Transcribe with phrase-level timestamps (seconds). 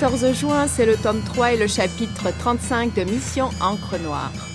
[0.00, 4.49] 14 juin, c'est le tome 3 et le chapitre 35 de Mission Encre Noire.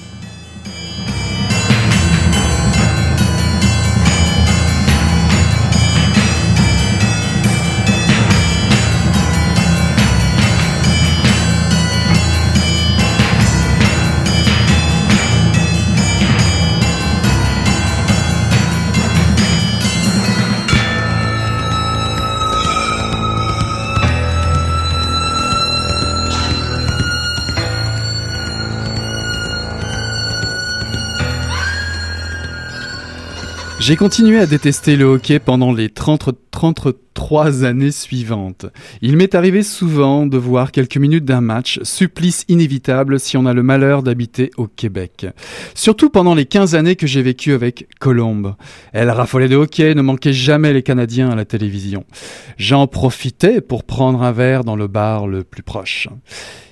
[33.85, 38.65] J'ai continué à détester le hockey pendant les 30, 33 années suivantes.
[39.03, 43.53] Il m'est arrivé souvent de voir quelques minutes d'un match, supplice inévitable si on a
[43.53, 45.27] le malheur d'habiter au Québec.
[45.75, 48.55] Surtout pendant les 15 années que j'ai vécues avec Colombe.
[48.91, 52.05] Elle raffolait de hockey, ne manquait jamais les Canadiens à la télévision.
[52.57, 56.07] J'en profitais pour prendre un verre dans le bar le plus proche.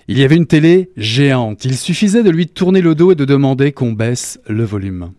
[0.07, 1.63] Il y avait une télé géante.
[1.63, 5.11] Il suffisait de lui tourner le dos et de demander qu'on baisse le volume.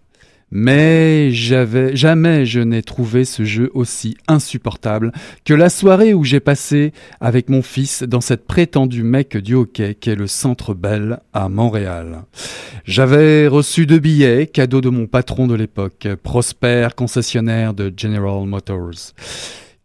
[0.57, 5.11] Mais jamais je n'ai trouvé ce jeu aussi insupportable
[5.45, 9.97] que la soirée où j'ai passé avec mon fils dans cette prétendue mecque du hockey
[9.97, 12.23] qu'est le Centre Bell à Montréal.
[12.85, 19.13] J'avais reçu deux billets, cadeaux de mon patron de l'époque, Prosper, concessionnaire de General Motors.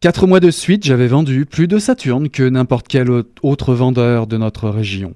[0.01, 3.09] Quatre mois de suite, j'avais vendu plus de Saturne que n'importe quel
[3.41, 5.15] autre vendeur de notre région.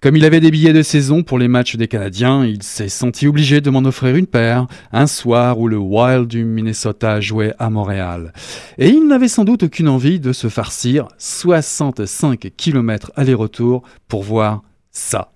[0.00, 3.26] Comme il avait des billets de saison pour les matchs des Canadiens, il s'est senti
[3.26, 7.70] obligé de m'en offrir une paire, un soir où le Wild du Minnesota jouait à
[7.70, 8.32] Montréal.
[8.78, 14.62] Et il n'avait sans doute aucune envie de se farcir 65 km aller-retour pour voir
[14.90, 15.32] ça.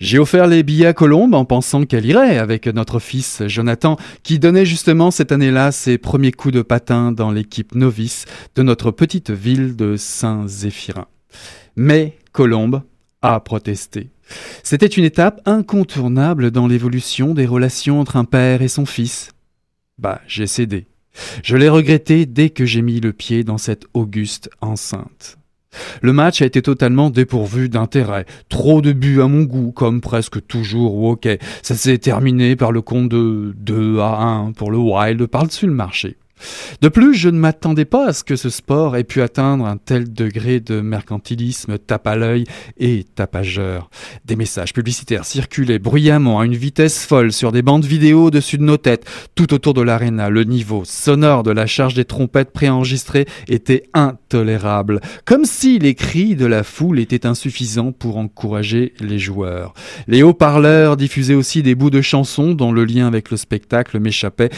[0.00, 4.38] J'ai offert les billets à Colombe en pensant qu'elle irait avec notre fils Jonathan, qui
[4.38, 9.30] donnait justement cette année-là ses premiers coups de patin dans l'équipe novice de notre petite
[9.30, 11.06] ville de Saint-Zéphirin.
[11.76, 12.82] Mais Colombe
[13.22, 14.10] a protesté.
[14.62, 19.30] C'était une étape incontournable dans l'évolution des relations entre un père et son fils.
[19.98, 20.86] Bah, j'ai cédé.
[21.42, 25.38] Je l'ai regretté dès que j'ai mis le pied dans cette auguste enceinte.
[26.00, 28.26] Le match a été totalement dépourvu d'intérêt.
[28.48, 31.38] Trop de buts à mon goût, comme presque toujours au hockey.
[31.62, 35.72] Ça s'est terminé par le compte de 2 à 1 pour le Wild par-dessus le
[35.72, 36.16] marché.
[36.82, 39.76] De plus, je ne m'attendais pas à ce que ce sport ait pu atteindre un
[39.76, 42.44] tel degré de mercantilisme tape à l'œil
[42.78, 43.88] et tapageur.
[44.24, 48.64] Des messages publicitaires circulaient bruyamment à une vitesse folle sur des bandes vidéo au-dessus de
[48.64, 50.28] nos têtes, tout autour de l'aréna.
[50.28, 56.36] Le niveau sonore de la charge des trompettes préenregistrées était intolérable, comme si les cris
[56.36, 59.72] de la foule étaient insuffisants pour encourager les joueurs.
[60.08, 64.50] Les haut-parleurs diffusaient aussi des bouts de chansons dont le lien avec le spectacle m'échappait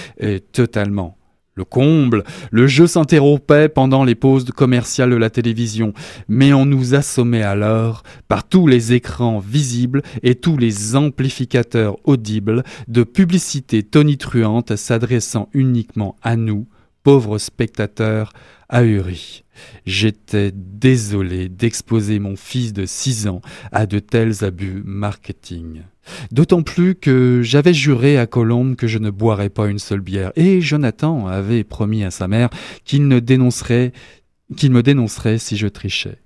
[0.53, 1.18] totalement.
[1.59, 5.93] Le comble, le jeu s'interrompait pendant les pauses commerciales de la télévision,
[6.29, 12.63] mais on nous assommait alors, par tous les écrans visibles et tous les amplificateurs audibles,
[12.87, 16.69] de publicités tonitruantes s'adressant uniquement à nous,
[17.09, 18.35] pauvres spectateurs
[18.69, 19.43] ahuris.
[19.87, 23.41] J'étais désolé d'exposer mon fils de six ans
[23.73, 25.85] à de tels abus marketing.
[26.33, 30.33] D'autant plus que j'avais juré à Colombe que je ne boirais pas une seule bière,
[30.37, 32.51] et Jonathan avait promis à sa mère
[32.85, 33.95] qu'il ne dénoncerait,
[34.55, 36.19] qu'il me dénoncerait si je trichais.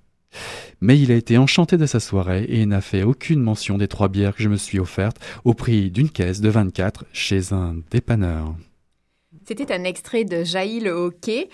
[0.80, 4.08] Mais il a été enchanté de sa soirée et n'a fait aucune mention des trois
[4.08, 8.56] bières que je me suis offertes au prix d'une caisse de 24 chez un dépanneur.
[9.54, 11.50] C'était un extrait de Jaillit le hockey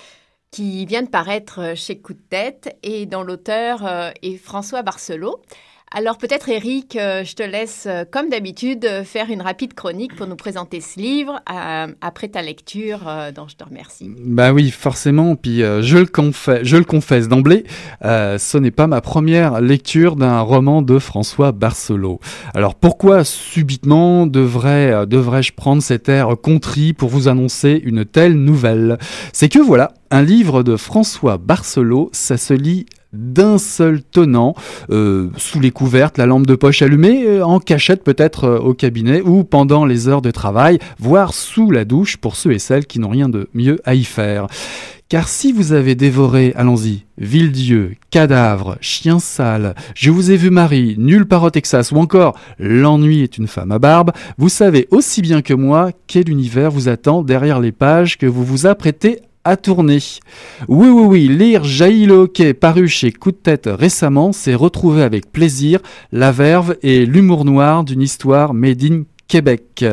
[0.53, 5.43] qui vient de paraître chez Coup de tête et dont l'auteur euh, est François Barcelot.
[5.91, 10.27] Alors peut-être Eric, euh, je te laisse euh, comme d'habitude faire une rapide chronique pour
[10.27, 13.01] nous présenter ce livre euh, après ta lecture
[13.35, 14.11] dont je te remercie.
[14.19, 15.35] Bah oui, forcément.
[15.35, 17.65] Puis je le confesse, je le confesse d'emblée,
[18.03, 22.21] ce n'est pas ma première lecture d'un roman de François Barcelot.
[22.55, 28.99] Alors pourquoi subitement devrais devrais-je prendre cet air contrit pour vous annoncer une telle nouvelle?
[29.33, 34.55] C'est que voilà, un livre de François Barcelot, ça se lit d'un seul tenant,
[34.91, 38.75] euh, sous les couvertes, la lampe de poche allumée, euh, en cachette peut-être euh, au
[38.75, 42.87] cabinet ou pendant les heures de travail, voire sous la douche pour ceux et celles
[42.87, 44.47] qui n'ont rien de mieux à y faire.
[45.09, 50.97] Car si vous avez dévoré, allons-y, Ville-Dieu, Cadavre, Chien sale, Je vous ai vu Marie,
[50.99, 55.23] Nulle part au Texas ou encore L'ennui est une femme à barbe, vous savez aussi
[55.23, 59.57] bien que moi quel univers vous attend derrière les pages que vous vous apprêtez à
[59.57, 59.99] tourner.
[60.69, 62.07] Oui, oui, oui, lire Jaillit
[62.61, 65.81] paru chez Coup de tête récemment, c'est retrouver avec plaisir
[66.13, 69.85] la verve et l'humour noir d'une histoire made in Québec.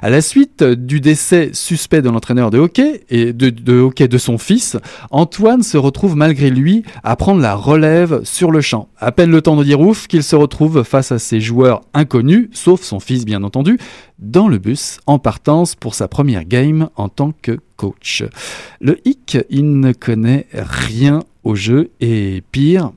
[0.00, 4.38] À la suite du décès suspect de l'entraîneur de hockey et de, hockey de son
[4.38, 4.76] fils,
[5.10, 8.88] Antoine se retrouve malgré lui à prendre la relève sur le champ.
[8.98, 12.48] À peine le temps de dire ouf qu'il se retrouve face à ses joueurs inconnus,
[12.52, 13.78] sauf son fils bien entendu,
[14.18, 18.24] dans le bus en partance pour sa première game en tant que coach.
[18.80, 22.92] Le hic, il ne connaît rien au jeu et pire,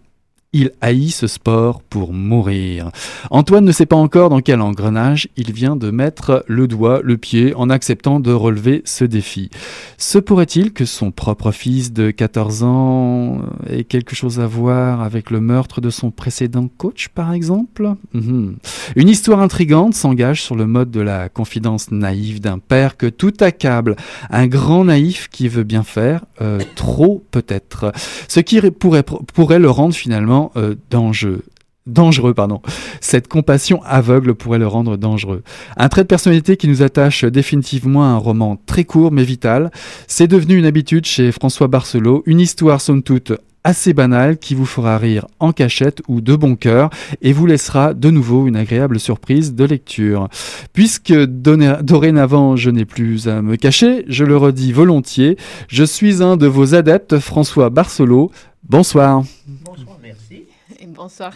[0.53, 2.91] il haït ce sport pour mourir.
[3.29, 7.17] Antoine ne sait pas encore dans quel engrenage il vient de mettre le doigt, le
[7.17, 9.49] pied, en acceptant de relever ce défi.
[9.97, 15.31] Se pourrait-il que son propre fils de 14 ans ait quelque chose à voir avec
[15.31, 17.93] le meurtre de son précédent coach, par exemple?
[18.13, 18.57] Mhm.
[18.97, 23.33] Une histoire intrigante s'engage sur le mode de la confidence naïve d'un père que tout
[23.39, 23.95] accable.
[24.29, 27.93] Un grand naïf qui veut bien faire, euh, trop peut-être.
[28.27, 31.43] Ce qui pourrait, pourrait le rendre finalement euh, dangereux.
[31.87, 32.61] Dangereux, pardon.
[32.99, 35.41] Cette compassion aveugle pourrait le rendre dangereux.
[35.77, 39.71] Un trait de personnalité qui nous attache définitivement à un roman très court mais vital.
[40.07, 43.33] C'est devenu une habitude chez François Barcelot, une histoire somme toute
[43.63, 46.89] assez banale qui vous fera rire en cachette ou de bon cœur
[47.21, 50.29] et vous laissera de nouveau une agréable surprise de lecture.
[50.73, 56.37] Puisque dorénavant je n'ai plus à me cacher, je le redis volontiers, je suis un
[56.37, 58.31] de vos adeptes, François Barcelot.
[58.67, 59.23] Bonsoir.
[61.01, 61.33] Bonsoir.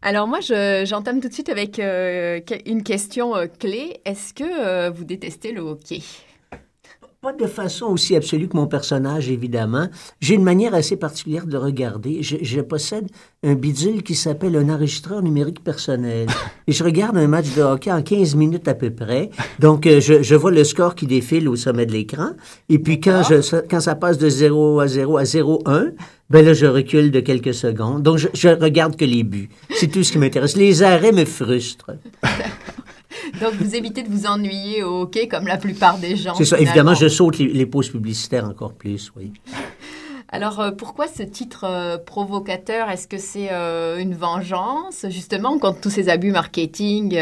[0.00, 4.00] Alors moi, j'entame tout de suite avec euh, une question euh, clé.
[4.06, 6.00] Est-ce que euh, vous détestez le hockey?
[7.20, 9.88] Pas de façon aussi absolue que mon personnage, évidemment.
[10.20, 12.22] J'ai une manière assez particulière de regarder.
[12.22, 13.08] Je, possède
[13.42, 16.28] un bidule qui s'appelle un enregistreur numérique personnel.
[16.68, 19.30] Et je regarde un match de hockey en 15 minutes à peu près.
[19.58, 22.30] Donc, euh, je, je vois le score qui défile au sommet de l'écran.
[22.68, 25.94] Et puis, quand, je, quand ça passe de 0 à 0 à 0-1,
[26.30, 28.04] ben là, je recule de quelques secondes.
[28.04, 29.48] Donc, je, je regarde que les buts.
[29.70, 30.56] C'est tout ce qui m'intéresse.
[30.56, 31.96] Les arrêts me frustrent.
[33.40, 36.34] Donc, vous évitez de vous ennuyer au hockey comme la plupart des gens.
[36.34, 36.58] C'est ça.
[36.58, 39.32] Évidemment, je saute les, pauses publicitaires encore plus, oui.
[40.30, 42.90] Alors, euh, pourquoi ce titre euh, provocateur?
[42.90, 47.18] Est-ce que c'est euh, une vengeance, justement, contre tous ces abus marketing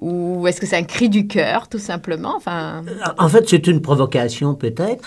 [0.00, 2.34] Ou est-ce que c'est un cri du cœur, tout simplement?
[2.36, 2.82] Enfin...
[3.18, 5.02] En fait, c'est une provocation, peut-être.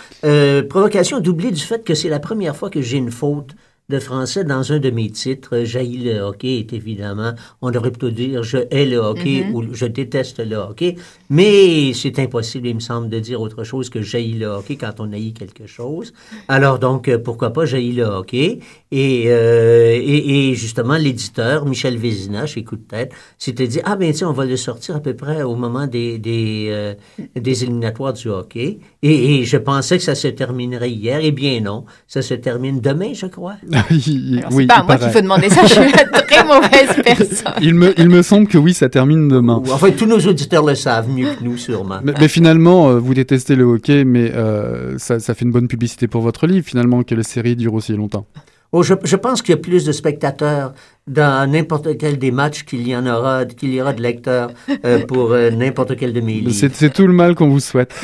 [0.67, 3.55] provocation doublée du fait que c'est la première fois que j'ai une faute
[3.89, 5.63] de français dans un de mes titres.
[5.63, 9.53] Jaillit le hockey est évidemment, on devrait plutôt dire je hais le hockey mm-hmm.
[9.53, 10.95] ou je déteste le hockey.
[11.29, 14.99] Mais c'est impossible, il me semble, de dire autre chose que jaillit le hockey quand
[14.99, 16.13] on haït quelque chose.
[16.47, 18.59] Alors donc, euh, pourquoi pas jaillit le hockey?
[18.91, 23.97] Et, euh, et, et, justement, l'éditeur, Michel Vézina, chez Coup de tête, s'était dit, ah
[23.97, 26.93] ben tiens, on va le sortir à peu près au moment des, des, euh,
[27.35, 28.79] des éliminatoires du hockey.
[29.03, 31.19] Et, et, je pensais que ça se terminerait hier.
[31.21, 33.55] Eh bien non, ça se termine demain, je crois.
[33.89, 35.91] c'est pas à moi qu'il faut demander ça, je suis une
[36.27, 37.53] très mauvaise personne.
[37.61, 39.61] Il me, il me semble que oui, ça termine demain.
[39.69, 41.99] Enfin, tous nos auditeurs le savent mieux que nous, sûrement.
[42.03, 46.07] Mais, finalement, euh, vous détestez le hockey, mais euh, ça, ça fait une bonne publicité
[46.07, 48.25] pour votre livre, finalement, que la série dure aussi longtemps.
[48.73, 50.73] Oh, je, je, pense qu'il y a plus de spectateurs
[51.07, 54.51] dans n'importe quel des matchs qu'il y en aura, qu'il y aura de lecteurs
[54.83, 56.69] euh, pour euh, n'importe quel de mes livres.
[56.73, 57.93] C'est tout le mal qu'on vous souhaite.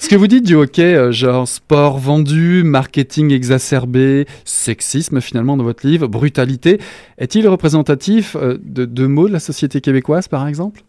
[0.00, 5.64] ce, que vous dites du hockey, euh, genre sport vendu, marketing exacerbé, sexisme finalement dans
[5.64, 6.80] votre livre, brutalité,
[7.18, 10.82] est-il représentatif de, de mots de la société québécoise par exemple?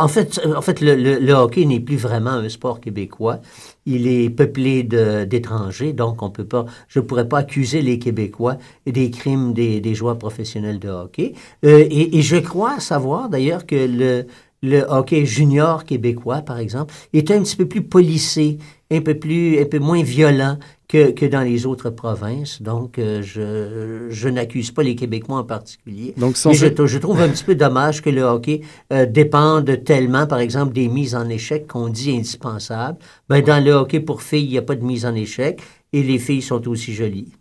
[0.00, 3.40] En fait, en fait le, hockey n'est plus vraiment un sport québécois
[3.86, 8.56] il est peuplé d'étrangers, donc on peut pas, je ne pourrais pas accuser les Québécois
[8.86, 11.34] des crimes des, joueurs professionnels de hockey.
[11.64, 14.24] Euh, et, je crois savoir d'ailleurs que
[14.62, 18.58] le hockey junior québécois, par exemple, est un petit peu plus policé,
[18.92, 20.58] un peu plus, un peu moins violent
[20.88, 22.60] que, que dans les autres provinces.
[22.60, 26.14] Donc, euh, je, je n'accuse pas les Québécois en particulier.
[26.16, 28.60] Donc, Mais je, je, trouve un petit peu dommage que le hockey
[28.92, 32.98] euh, dépende tellement, par exemple, des mises en échec qu'on dit indispensables.
[33.28, 35.60] Ben, dans le hockey pour filles, il n'y a pas de mise en échec
[35.92, 37.32] et les filles sont aussi jolies.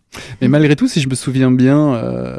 [0.41, 2.37] Mais malgré tout, si je me souviens bien, euh,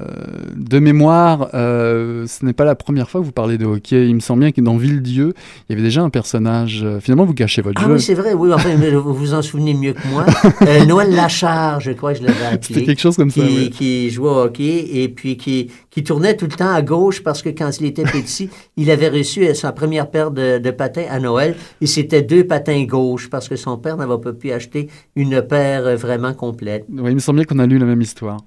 [0.57, 4.07] de mémoire, euh, ce n'est pas la première fois que vous parlez de hockey.
[4.09, 5.33] Il me semble bien que dans Ville-Dieu,
[5.69, 6.83] il y avait déjà un personnage.
[6.85, 7.95] euh, finalement, vous cachez votre Ah jeu.
[7.95, 10.27] oui, c'est vrai, oui, enfin, vous vous en souvenez mieux que moi.
[10.63, 12.61] Euh, Noël Lachard, je crois que je l'avais appelé.
[12.63, 13.41] C'était quelque chose comme ça.
[13.41, 13.71] qui, ouais.
[13.71, 17.43] qui jouait au hockey et puis qui, qui tournait tout le temps à gauche parce
[17.43, 21.19] que quand il était petit, il avait reçu sa première paire de, de patins à
[21.19, 25.43] Noël et c'était deux patins gauche parce que son père n'avait pas pu acheter une
[25.43, 26.85] paire vraiment complète.
[26.91, 28.39] Il me semble bien qu'on a lu la même histoire.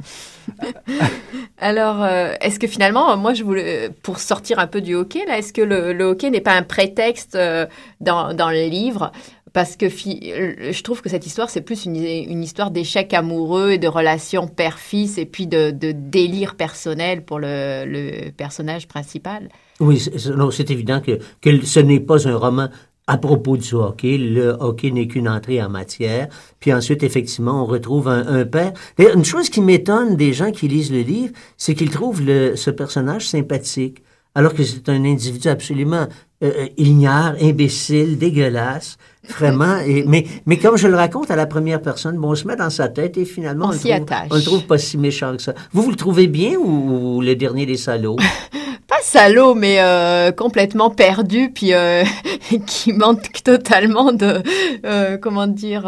[1.57, 5.37] Alors, euh, est-ce que finalement, moi, je voulais, pour sortir un peu du hockey, là,
[5.37, 7.65] est-ce que le, le hockey n'est pas un prétexte euh,
[8.01, 9.11] dans, dans le livre
[9.53, 13.13] Parce que fi- euh, je trouve que cette histoire, c'est plus une, une histoire d'échec
[13.13, 18.87] amoureux et de relations père-fils et puis de, de délire personnel pour le, le personnage
[18.87, 19.49] principal.
[19.79, 22.67] Oui, c'est- c'est non, c'est évident que, que ce n'est pas un roman
[23.07, 24.17] à propos du hockey.
[24.17, 26.27] Le hockey n'est qu'une entrée en matière.
[26.59, 28.73] Puis ensuite, effectivement, on retrouve un, un père.
[28.97, 32.71] Une chose qui m'étonne des gens qui lisent le livre, c'est qu'ils trouvent le, ce
[32.71, 34.01] personnage sympathique,
[34.33, 36.07] alors que c'est un individu absolument
[36.43, 38.97] euh, euh, ignare, imbécile, dégueulasse.
[39.29, 42.47] Vraiment, et, mais, mais comme je le raconte à la première personne, bon, on se
[42.47, 44.97] met dans sa tête et finalement, On on, le trouve, on le trouve pas si
[44.97, 45.53] méchant que ça.
[45.71, 48.17] Vous, vous le trouvez bien ou, ou le dernier des salauds?
[49.07, 52.03] Salaud, mais euh, complètement perdu, puis euh,
[52.65, 54.41] qui manque totalement de,
[54.83, 55.83] euh, comment dire,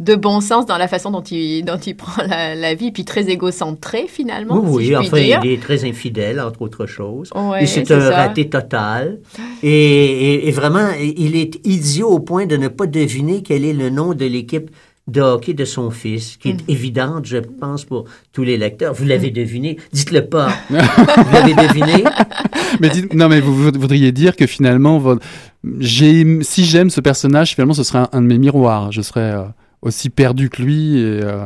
[0.00, 3.04] de bon sens dans la façon dont il, dont il prend la, la vie, puis
[3.04, 5.40] très égocentré finalement, Oui, si oui, enfin, dire.
[5.44, 7.30] il est très infidèle, entre autres choses.
[7.36, 8.16] Ouais, et c'est c'est un ça.
[8.16, 9.20] raté total.
[9.62, 13.72] Et, et- et vraiment, il est idiot au point de ne pas deviner quel est
[13.72, 14.70] le nom de l'équipe
[15.10, 16.70] de hockey de son fils, qui est Mm.
[16.70, 18.94] évidente, je pense, pour tous les lecteurs.
[18.94, 19.76] Vous l'avez deviné.
[19.92, 20.48] Dites-le pas.
[20.70, 20.76] vous
[21.32, 22.04] l'avez deviné?
[22.80, 25.22] mais dites- non, mais vous, vous voudriez dire que finalement, votre-
[25.82, 28.92] si j'aime ce personnage, finalement, ce serait un, un de mes miroirs.
[28.92, 29.42] Je serais euh,
[29.82, 30.98] aussi perdu que lui.
[30.98, 31.44] Et, euh,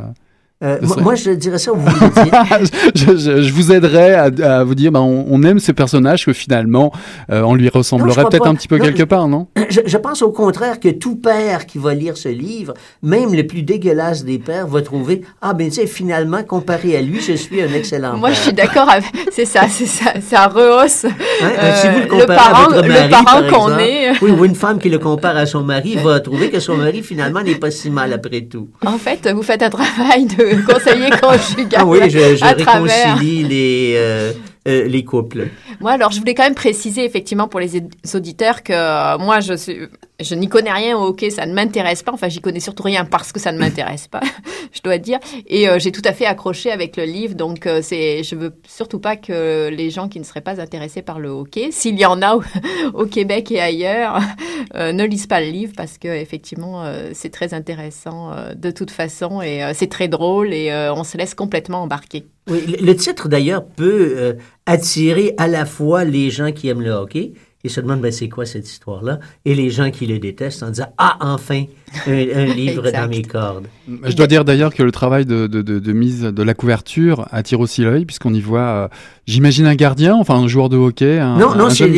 [0.64, 1.86] Euh, moi, je dirais ça, vous
[2.94, 6.24] je, je- je vous aiderais à, à vous dire, ben, on, on aime ce personnage
[6.24, 6.92] que finalement,
[7.30, 9.46] euh, on lui ressemblerait peut-être un petit peu Non, quelque je- part, non?
[9.68, 13.46] Je, je pense au contraire que tout père qui va lire ce livre, même le
[13.46, 17.32] plus dégueulasse des pères, va trouver Ah, ben, tu sais, finalement, comparé à lui, je
[17.34, 19.04] suis un excellent Moi, je suis d'accord avec.
[19.32, 23.10] C'est ça, c'est ça, ça rehausse Hein, euh, si vous le le comparez parent, le
[23.10, 24.12] parent par qu'on est.
[24.22, 27.02] Oui, ou une femme qui le compare à son mari va trouver que son mari,
[27.02, 28.68] finalement, n'est pas si mal après tout.
[28.86, 33.14] En fait, vous faites un travail de conseiller conjugal Ah oui, je, je à travers.
[33.16, 34.32] réconcilie les, euh,
[34.68, 35.48] euh, les couples.
[35.80, 37.82] Moi, alors, je voulais quand même préciser effectivement pour les
[38.14, 39.78] auditeurs que euh, moi, je suis,
[40.20, 42.12] je n'y connais rien au hockey, ça ne m'intéresse pas.
[42.12, 44.20] Enfin, j'y connais surtout rien parce que ça ne m'intéresse pas,
[44.72, 45.18] je dois dire.
[45.48, 48.52] Et euh, j'ai tout à fait accroché avec le livre, donc euh, c'est, je veux
[48.66, 52.06] surtout pas que les gens qui ne seraient pas intéressés par le hockey, s'il y
[52.06, 52.36] en a
[52.94, 54.20] au, Québec et ailleurs,
[54.76, 58.90] euh, ne lisent pas le livre parce que effectivement, euh, c'est très intéressant de toute
[58.90, 62.24] façon et c'est très drôle et on se laisse complètement embarquer.
[62.48, 67.32] Oui, le, titre, d'ailleurs, peut attirer à la fois les gens qui aiment le hockey
[67.64, 70.70] et se demandent, ben, c'est quoi cette histoire-là, et les gens qui le détestent en
[70.70, 71.64] disant, ah, enfin,
[72.06, 73.02] un, livre Exact.
[73.02, 73.66] dans mes cordes.
[74.04, 77.28] Je dois dire d'ailleurs que le travail de, de, de, de mise de la couverture
[77.30, 78.88] attire aussi l'œil, puisqu'on y voit, euh,
[79.26, 81.18] j'imagine, un gardien, enfin un joueur de hockey.
[81.18, 81.92] Un, non, non, un c'est le,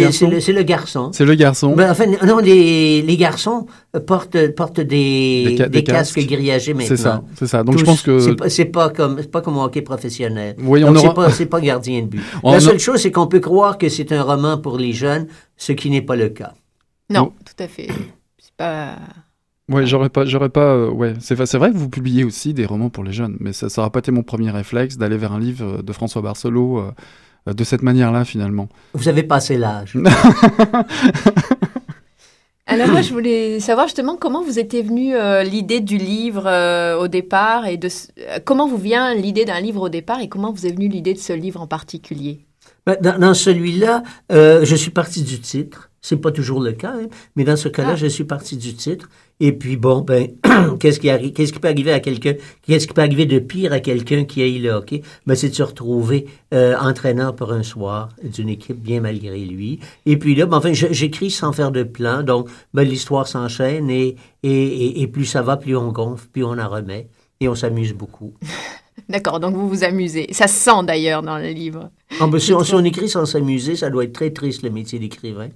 [0.62, 1.10] garçon.
[1.12, 1.74] C'est le garçon.
[1.74, 3.66] Ben, enfin, non, les, les garçons
[4.06, 6.28] portent, portent des, Des ca- des des casques, casques.
[6.28, 6.88] grillagés maintenant.
[6.88, 7.62] c'est ça, c'est ça.
[7.62, 7.80] Donc Tous.
[7.80, 8.18] je pense que.
[8.48, 10.56] C'est pas, comme c'est pas comme au hockey professionnel.
[10.60, 12.20] Oui, on Donc c'est aura- pas c'est pas gardien de but.
[12.42, 14.92] On La a- seule chose c'est qu'on peut croire que c'est un roman pour les
[14.92, 15.26] jeunes,
[15.56, 16.52] ce qui n'est pas le cas.
[17.08, 17.88] Non, tout à fait.
[18.38, 18.96] C'est pas.
[19.68, 20.74] Ouais, j'aurais pas, j'aurais pas.
[20.74, 23.52] euh, ouais, c'est c'est vrai que vous publiez aussi des romans pour les jeunes, mais
[23.52, 26.78] ça, ça aura pas été mon premier réflexe d'aller vers un livre de François Barcelot
[27.48, 28.68] euh, de cette manière-là finalement.
[28.94, 29.96] Vous avez passé l'âge.
[32.68, 36.98] Alors moi, je voulais savoir justement comment vous était venue euh, l'idée du livre euh,
[36.98, 40.50] au départ et de euh, comment vous vient l'idée d'un livre au départ et comment
[40.50, 42.44] vous est venue l'idée de ce livre en particulier?
[42.86, 44.02] Ben, Dans, dans celui-là,
[44.32, 45.90] euh, je suis parti du titre.
[46.02, 47.96] C'est pas toujours le cas, hein, mais dans ce cas-là, Ah.
[47.96, 49.08] je suis parti du titre.
[49.40, 50.28] Et puis bon, ben,
[50.80, 53.72] qu'est-ce qui arrive, qu'est-ce qui peut arriver à quelqu'un, qu'est-ce qui peut arriver de pire
[53.72, 57.64] à quelqu'un qui aille le hockey Ben, c'est de se retrouver euh, entraîneur pour un
[57.64, 59.80] soir d'une équipe bien malgré lui.
[60.06, 64.14] Et puis là, ben, enfin, j'écris sans faire de plan, donc ben, l'histoire s'enchaîne et,
[64.44, 67.08] et, et, et plus ça va, plus on gonfle, plus on en remet,
[67.40, 68.32] et on s'amuse beaucoup.
[69.08, 70.28] D'accord, donc vous vous amusez.
[70.32, 71.90] Ça se sent d'ailleurs dans le livre.
[72.20, 74.98] Ah, si, on, si on écrit sans s'amuser, ça doit être très triste le métier
[74.98, 75.48] d'écrivain.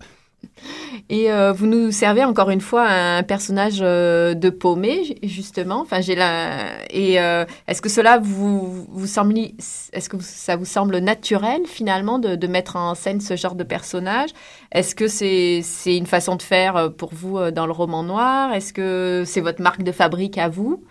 [1.11, 5.81] Et euh, vous nous servez encore une fois un personnage euh, de paumé, ju- justement.
[5.81, 6.67] Enfin, j'ai la...
[6.91, 9.35] Et euh, est-ce que cela vous, vous semble...
[9.39, 13.65] Est-ce que ça vous semble naturel, finalement, de, de mettre en scène ce genre de
[13.65, 14.31] personnage?
[14.73, 18.55] Est-ce que c'est c'est une façon de faire pour vous dans le roman noir?
[18.55, 20.85] Est-ce que c'est votre marque de fabrique à vous?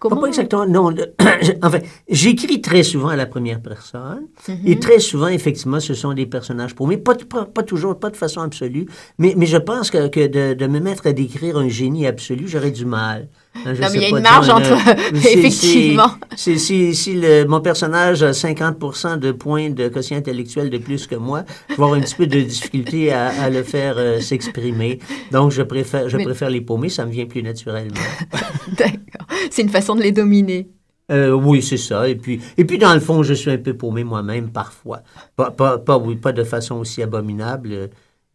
[0.00, 0.88] Comment Pas exactement, non.
[0.90, 1.14] le-
[1.62, 1.78] enfin,
[2.08, 4.22] j'écris très souvent à la première personne.
[4.66, 6.96] Et très souvent, effectivement, ce sont des personnages pour moi.
[6.96, 8.86] Pas, pas, pas toujours, pas de façon absolue.
[9.18, 12.48] Mais, mais je pense que, que de, de me mettre à décrire un génie absolu,
[12.48, 13.28] j'aurais du mal.
[13.66, 14.78] Hein, je Non, mais il y a une marge entre-
[15.14, 16.12] effectivement.
[16.36, 16.58] Si,
[16.94, 21.44] si le, mon personnage a 50 de points de quotient intellectuel de plus que moi,
[21.68, 24.98] je vais avoir un petit peu de difficulté à, à le faire euh, s'exprimer.
[25.32, 27.90] Donc, je préfère, je Mais- préfère les paumer, ça me vient plus naturellement.
[28.78, 29.26] D'accord.
[29.50, 30.68] C'est une façon de les dominer.
[31.10, 32.08] Euh, oui, c'est ça.
[32.08, 35.02] Et puis, et puis, dans le fond, je suis un peu paumé moi-même parfois.
[35.34, 37.88] Pas, pas, pas, oui, pas de façon aussi abominable, euh,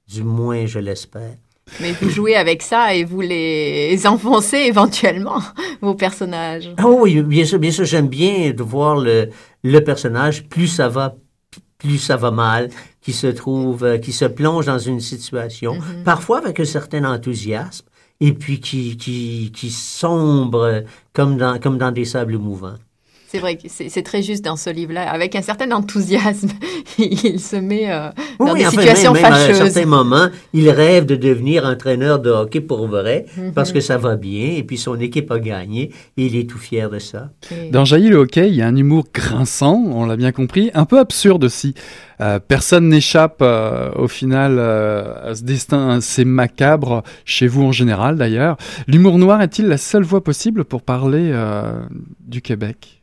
[0.10, 1.36] du moins, je l'espère.
[1.80, 5.40] Mais vous jouez avec ça et vous les enfoncez éventuellement,
[5.82, 6.74] vos personnages.
[6.78, 9.30] Ah oui, bien sûr, bien sûr, j'aime bien de voir le,
[9.64, 11.16] le personnage, plus ça va,
[11.78, 12.70] plus ça va mal,
[13.02, 17.86] qui se trouve, euh, qui se plonge dans une situation, parfois avec un certain enthousiasme,
[18.20, 22.76] et puis qui, qui, qui sombre comme dans, comme dans des sables mouvants.
[23.28, 25.10] C'est vrai que c'est très juste dans ce livre-là.
[25.10, 26.50] Avec un certain enthousiasme,
[26.98, 29.72] il se met euh, dans Oui, des enfin, situations même, même à un fâcheuses.
[29.74, 33.52] certain moment, il rêve de devenir entraîneur de hockey pour vrai, Mhm.
[33.54, 36.60] parce que ça va bien, et puis son équipe a gagné, et il est tout
[36.60, 37.30] fier de ça.
[37.72, 40.86] Dans Jaillit le hockey, il y a un humour grinçant, on l'a bien compris, un
[40.86, 41.74] peu absurde aussi.
[42.22, 47.74] Euh, personne n'échappe euh, au final euh, à ce destin assez macabre, chez vous en
[47.74, 48.56] général d'ailleurs.
[48.88, 51.74] L'humour noir est-il la seule voie possible pour parler euh,
[52.26, 52.95] du Québec?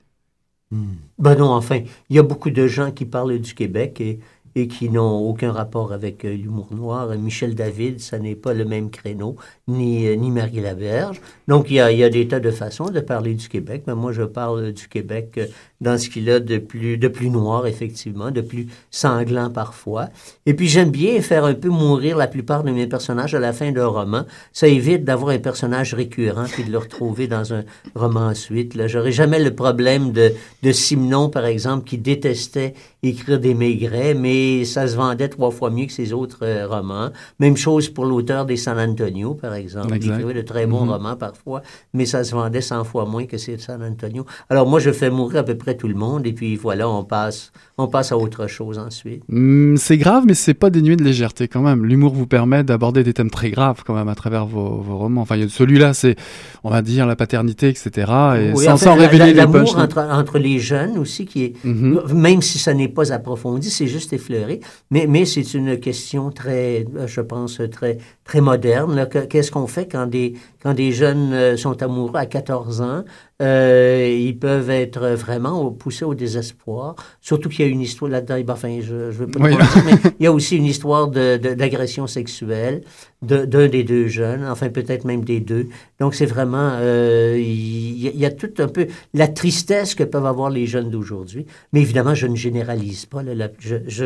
[1.18, 4.90] Ben non, enfin, il y a beaucoup de gens qui parlent du Québec et, qui
[4.90, 7.08] n'ont aucun rapport avec euh, l'humour noir.
[7.16, 9.36] Michel David, ça n'est pas le même créneau,
[9.66, 11.22] ni, euh, ni Marie Laberge.
[11.48, 13.84] Donc, il y, a, il y a des tas de façons de parler du Québec,
[13.86, 15.46] mais moi, je parle du Québec euh,
[15.82, 20.08] dans ce qu'il a de plus, de plus noir, effectivement, de plus sanglant parfois.
[20.46, 23.52] Et puis, j'aime bien faire un peu mourir la plupart de mes personnages à la
[23.52, 24.24] fin d'un roman.
[24.52, 28.74] Ça évite d'avoir un personnage récurrent puis de le retrouver dans un roman ensuite.
[28.74, 32.74] Là, j'aurais jamais le problème de, de Simenon, par exemple, qui détestait
[33.04, 37.10] écrire des maigrets, mais ça se vendait trois fois mieux que ses autres euh, romans.
[37.40, 39.94] Même chose pour l'auteur des San Antonio, par exemple.
[39.94, 40.06] Exact.
[40.14, 40.90] Il écrivait de très bons Mhm.
[40.90, 41.62] romans parfois,
[41.94, 44.24] mais ça se vendait 100 fois moins que ces San Antonio.
[44.48, 47.04] Alors moi, je fais mourir à peu près tout le monde, et puis voilà, on
[47.04, 49.22] passe, on passe à autre chose ensuite.
[49.28, 51.84] Hmm, C'est grave, mais c'est pas dénué de légèreté quand même.
[51.84, 55.22] L'humour vous permet d'aborder des thèmes très graves quand même à travers vos, vos romans.
[55.22, 56.16] Enfin, il y a celui-là, c'est,
[56.64, 57.90] on va dire, la paternité, etc.
[58.38, 61.44] Et Oui, sans, enfin, sans la- révéler la- les entre, entre les jeunes aussi, qui
[61.44, 62.02] est, Mhm.
[62.14, 66.84] même si ça n'est pas approfondi, c'est juste effleuré, mais, mais c'est une question très,
[67.06, 69.08] je pense, très, très moderne.
[69.28, 73.04] Qu'est-ce qu'on fait quand des, quand des jeunes euh, sont amoureux à 14 ans?
[73.42, 78.40] Euh, ils peuvent être vraiment poussés au désespoir, surtout qu'il y a une histoire là-dedans,
[78.46, 79.50] ben, enfin, je, je veux pas Oui.
[79.56, 82.82] dire, mais il y a aussi une histoire de- de- d'agression sexuelle
[83.22, 85.66] de- d'un des deux jeunes, enfin peut-être même des deux.
[85.98, 89.96] Donc c'est vraiment, euh, il y, a- il y a tout un peu la tristesse
[89.96, 91.44] que peuvent avoir les jeunes d'aujourd'hui.
[91.72, 93.24] Mais évidemment, je ne généralise pas.
[93.24, 93.48] là, là.
[93.58, 94.04] je, je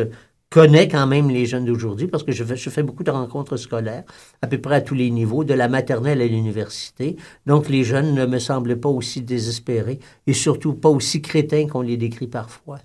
[0.51, 3.57] connais quand même les jeunes d'aujourd'hui parce que je fais, je fais beaucoup de rencontres
[3.57, 4.05] scolaires
[4.43, 7.17] à peu près à tous les niveaux, de la maternelle à l'université.
[7.47, 11.83] Donc les jeunes ne me semblent pas aussi désespérés et surtout pas aussi crétins qu'on
[11.83, 12.79] les décrit parfois.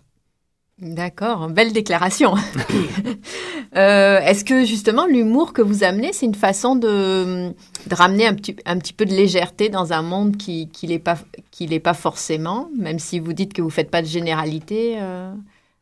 [0.80, 2.34] D'accord, belle déclaration.
[3.78, 7.54] Euh, Est-ce que justement l'humour que vous amenez, c'est une façon de,
[7.90, 10.68] ramener un petit, un petit peu de légèreté dans un monde qui
[11.00, 11.18] pas
[11.52, 14.98] qui l'est pas forcément, même si vous dites que vous faites pas de généralité.
[15.00, 15.32] euh,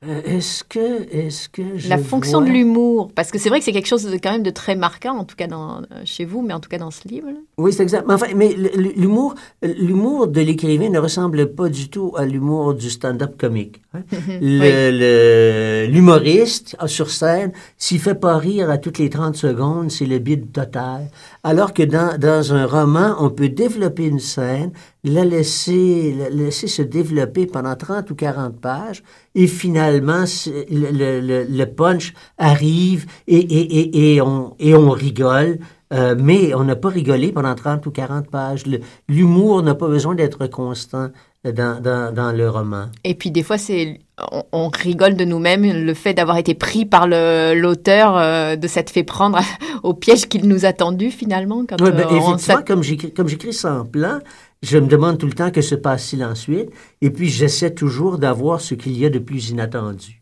[0.08, 3.60] Euh, Est-ce que, est-ce que je la fonction vois- de l'humour, parce que c'est vrai
[3.60, 6.24] que c'est quelque chose de, quand même de très marquant, en tout cas dans, chez
[6.24, 7.28] vous, mais en tout cas dans ce livre.
[7.28, 7.38] là.
[7.58, 8.06] Oui, c'est exact.
[8.08, 8.54] Mais enfin, mais
[8.96, 13.82] l'humour, l'humour de l'écrivain ne ressemble pas du tout à l'humour du stand-up comique.
[13.94, 14.02] Hein.
[15.88, 20.20] L'humoriste ah, sur scène, s'il fait pas rire à toutes les 30 secondes, c'est le
[20.20, 21.10] bide total.
[21.44, 24.72] Alors que dans, dans un roman, on peut développer une scène,
[25.04, 29.04] la laisser, la laisser se développer pendant 30 ou 40 pages,
[29.36, 35.60] et finalement, le, le- le- punch arrive et, et, et, et, on, et on rigole.
[35.92, 38.64] Euh, mais on n'a pas rigolé pendant 30 ou 40 pages.
[39.08, 41.10] L'humour n'a pas besoin d'être constant
[41.46, 42.88] dans, dans, dans le roman.
[43.04, 44.00] Et puis des fois, c'est
[44.32, 48.68] on, on rigole de nous-mêmes, le fait d'avoir été pris par le- l'auteur, euh, de
[48.68, 49.40] s'être fait prendre
[49.84, 51.66] au piège qu'il nous a tendu finalement.
[51.68, 54.20] Quand Ouais, ben, euh, effectivement, comme j'écris, comme j'écris sans plan,
[54.62, 56.70] je me demande tout le temps que se passe-t-il ensuite,
[57.02, 60.22] et puis j'essaie toujours d'avoir ce qu'il y a de plus inattendu.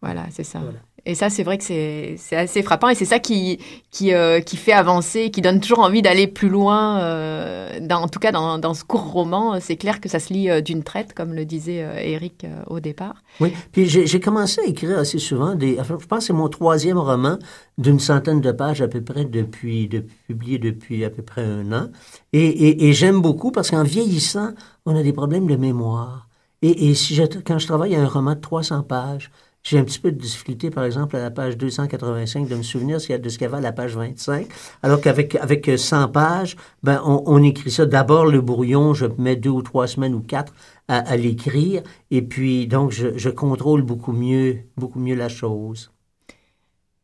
[0.00, 0.60] Voilà, c'est ça.
[0.60, 0.78] Voilà.
[1.04, 3.58] Et ça, c'est vrai que c'est assez frappant et c'est ça qui,
[3.90, 7.00] qui, euh, qui fait avancer, qui donne toujours envie d'aller plus loin.
[7.00, 10.48] Euh, en tout cas, dans, dans ce court roman, c'est clair que ça se lit
[10.48, 13.16] euh, d'une traite, comme le disait Eric au départ.
[13.40, 15.76] Oui, puis j'ai commencé à écrire assez souvent des.
[15.76, 17.36] Je pense que c'est mon troisième roman
[17.78, 21.72] d'une centaine de pages à peu près depuis, de, publié depuis à peu près un
[21.72, 21.88] an.
[22.32, 24.52] Et, et, j'aime beaucoup parce qu'en vieillissant,
[24.86, 26.28] on a des problèmes de mémoire.
[26.62, 26.94] Et, et
[27.44, 29.30] quand je travaille à un roman de 300 pages,
[29.62, 32.96] j'ai un petit peu de difficulté, par exemple, à la page 285, de me souvenir
[32.98, 34.48] de ce qu'il y avait à la page 25.
[34.82, 37.86] Alors qu'avec avec 100 pages, ben, on, on écrit ça.
[37.86, 40.52] D'abord, le brouillon, je mets deux ou trois semaines ou quatre
[40.88, 41.82] à, à l'écrire.
[42.10, 45.92] Et puis, donc, je, je contrôle beaucoup mieux, beaucoup mieux la chose.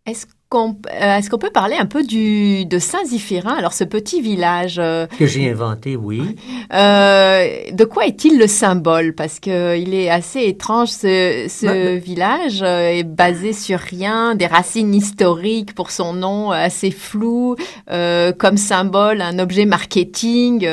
[0.09, 5.07] Euh, est-ce qu'on peut parler un peu du, de Saint-Ziphérin, alors ce petit village euh,
[5.19, 6.37] Que j'ai inventé, oui.
[6.73, 9.15] Euh, de quoi est-il le symbole?
[9.15, 11.97] Parce qu'il est assez étrange, ce, ce bah, bah.
[11.97, 17.57] village est basé sur rien, des racines historiques pour son nom assez flou,
[17.87, 20.67] comme symbole, un objet marketing.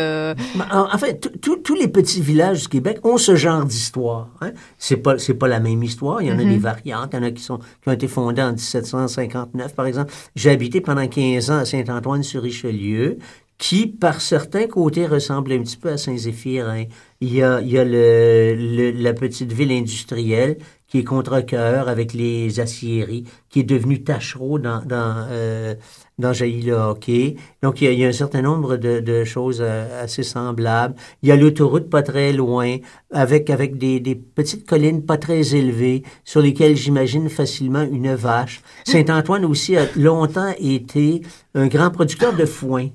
[0.55, 4.29] Bah, en fait, tous les petits villages du Québec ont ce genre d'histoire.
[4.39, 4.51] Hein?
[4.77, 7.23] C'est pas, pas la même histoire, il y en a des variantes, il y en
[7.23, 10.13] a qui, sont, qui ont été fondées en 1759 par exemple.
[10.35, 13.17] J'ai habité pendant 15 ans à Saint-Antoine-sur-Richelieu,
[13.57, 16.85] qui, par certains côtés, ressemble un petit peu à Saint-Zéphirin.
[17.25, 20.57] Il y a, il y a le, la petite ville industrielle
[20.87, 25.73] qui est contre-cœur avec les aciéries, qui est devenue Tachereau dans, dans, euh,
[26.19, 27.35] dans le hockey.
[27.63, 30.93] Donc, il y, a, un certain nombre de, choses euh, assez semblables.
[31.23, 32.77] Il y a l'autoroute pas très loin,
[33.11, 38.61] avec, avec des, petites collines pas très élevées, sur lesquelles j'imagine facilement une vache.
[38.83, 41.23] Saint-Antoine aussi a longtemps été
[41.55, 42.89] un grand producteur de foin.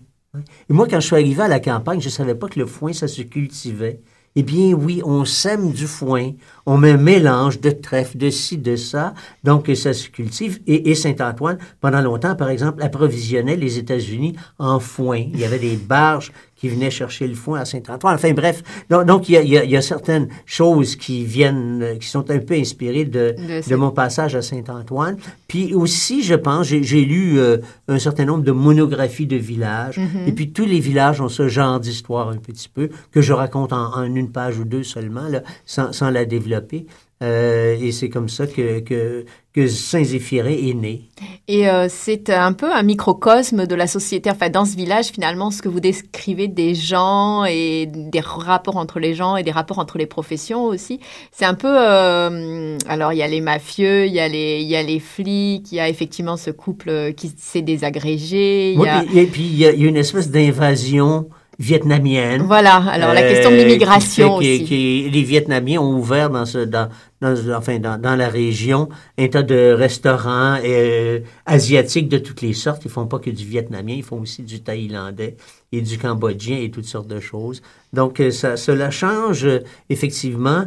[0.68, 2.92] Et moi, quand je suis arrivé à la campagne, je savais pas que le foin,
[2.92, 4.00] ça se cultivait.
[4.36, 6.30] Eh bien oui, on sème du foin,
[6.64, 9.12] on met un mélange de trèfle, de ci, de ça,
[9.42, 10.60] donc ça se cultive.
[10.68, 15.24] Et, et Saint-Antoine, pendant longtemps, par exemple, approvisionnait les États-Unis en foin.
[15.32, 18.14] Il y avait des barges qui venait chercher le foin à Saint-Antoine.
[18.14, 22.30] Enfin bref, donc, il, y a, il, y a, certaines choses qui viennent, qui sont
[22.30, 23.34] un peu inspirées de,
[23.66, 25.16] de, mon passage à Saint-Antoine.
[25.48, 29.98] Puis aussi, je pense, j'ai lu euh, un certain nombre de monographies de villages.
[29.98, 30.28] Mm-hmm.
[30.28, 33.72] Et puis tous les villages ont ce genre d'histoire un petit peu que je raconte
[33.72, 36.86] en, en, une page ou deux seulement, là, sans, sans la développer.
[37.22, 41.02] Euh, et c'est comme ça que, que, que Saint-Zéphirin est né.
[41.48, 44.30] Et euh, c'est un peu un microcosme de la société.
[44.30, 49.00] Enfin, dans ce village, finalement, ce que vous décrivez des gens et des rapports entre
[49.00, 50.98] les gens et des rapports entre les professions aussi,
[51.30, 51.68] c'est un peu...
[51.68, 54.98] Euh, alors, il y a les mafieux, il y a les, il y a les
[54.98, 58.76] flics, il y a effectivement ce couple qui s'est désagrégé.
[58.78, 61.28] Oui, et puis il y a une espèce d'invasion
[61.60, 62.42] vietnamienne.
[62.46, 65.10] Voilà, alors la question de l'immigration aussi.
[65.12, 66.88] les Vietnamiens ont ouvert dans, ce, dans,
[67.20, 72.54] dans, enfin, dans, dans, la région, un tas de restaurants euh, asiatiques de toutes les
[72.54, 72.82] sortes.
[72.84, 75.36] Ils font pas que du vietnamien, ils font aussi du thaïlandais
[75.72, 77.62] et du cambodgien et toutes sortes de choses.
[77.92, 80.64] Donc, euh, ça, cela change euh, effectivement.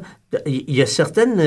[0.48, 1.40] Il y a certaines,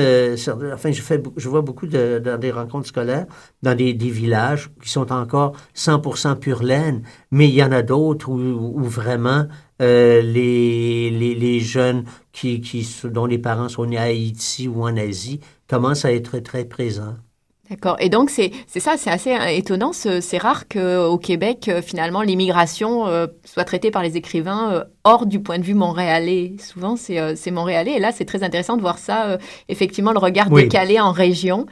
[0.73, 3.25] enfin, je fais, je vois beaucoup de, dans des rencontres scolaires,
[3.61, 7.81] dans des, des, villages qui sont encore 100% pure laine, mais il y en a
[7.81, 9.45] d'autres où, où, vraiment
[9.81, 14.83] euh, les, les, les, jeunes qui, qui, dont les parents sont nés à Haïti ou
[14.83, 17.15] en Asie commencent à être très présents.
[17.69, 17.97] D'accord.
[17.99, 19.91] Et donc, c'est ça, c'est assez étonnant.
[19.93, 25.41] C'est rare qu'au Québec, euh, finalement, l'immigration euh, soit traitée par les écrivains hors du
[25.41, 26.55] point de vue montréalais.
[26.59, 27.97] Souvent, c'est montréalais.
[27.97, 29.37] Et là, c'est très intéressant de voir ça,
[29.67, 31.65] effectivement, le regard décalé en région.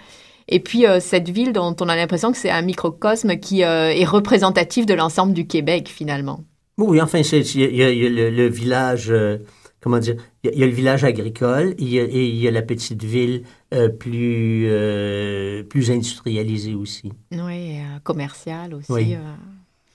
[0.47, 4.85] Et puis, cette ville dont on a l'impression que c'est un microcosme qui est représentatif
[4.85, 6.41] de l'ensemble du Québec, finalement.
[6.77, 9.37] Oui, enfin, il y, a, le, village, euh,
[9.79, 13.43] comment dire, il y, a le village agricole et il y a, la petite ville
[13.73, 17.13] euh, plus, euh, plus industrialisée aussi.
[17.31, 19.15] Oui, commerciale aussi.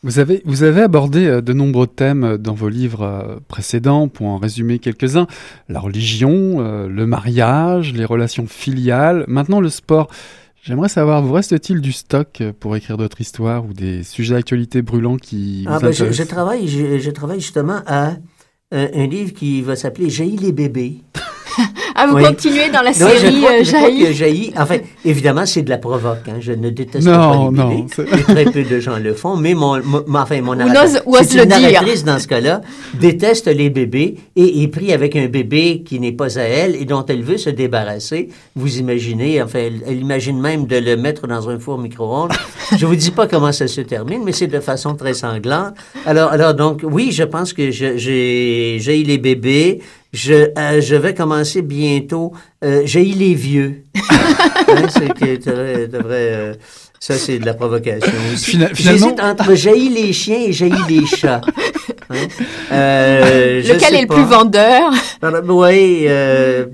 [0.02, 4.78] Vous avez, vous avez abordé de nombreux thèmes dans vos livres précédents, pour en résumer
[4.78, 5.26] quelques-uns.
[5.68, 10.08] La religion, le mariage, les relations filiales, maintenant le sport.
[10.62, 15.16] J'aimerais savoir, vous reste-t-il du stock pour écrire d'autres histoires ou des sujets d'actualité brûlants
[15.16, 18.16] qui vous ah, ben, je, travaille, je, travaille justement à
[18.70, 21.02] un, un livre qui va s'appeler Jaillit les bébés.
[22.02, 24.52] ah, vous continuez dans la série euh, Jaillit.
[24.56, 26.28] Enfin, évidemment, c'est de la provoque.
[26.28, 26.38] Hein.
[26.40, 28.22] Je ne déteste non, pas les bébés.
[28.22, 29.36] très peu de gens le font.
[29.36, 30.56] Mais mon, mon enfin, mon
[31.22, 32.60] c'est une narratrice dans ce cas-là
[32.94, 36.84] déteste les bébés et est pris avec un bébé qui n'est pas à elle et
[36.84, 38.28] dont elle veut se débarrasser.
[38.56, 42.32] Vous imaginez, enfin, elle, imagine même de le mettre dans un four micro-ondes.
[42.76, 45.74] je vous dis pas comment ça se termine, mais c'est de façon très sanglante.
[46.06, 49.80] Alors, alors donc, oui, je pense que j'ai Jaillit les bébés.
[50.12, 52.32] Je, euh, je vais commencer bientôt.
[52.64, 53.84] Euh, J'ai les vieux.
[54.72, 56.54] Hein, c'est que t'aurais- t'aurais, euh,
[57.00, 58.52] ça, c'est de la provocation aussi.
[58.52, 61.40] Fina- finalement- J'hésite entre jaillit les chiens et jaillit les chats.
[62.08, 62.14] Hein?
[62.70, 64.14] Euh, Lequel est le pas.
[64.14, 64.92] plus vendeur?
[65.48, 66.66] Oui, euh,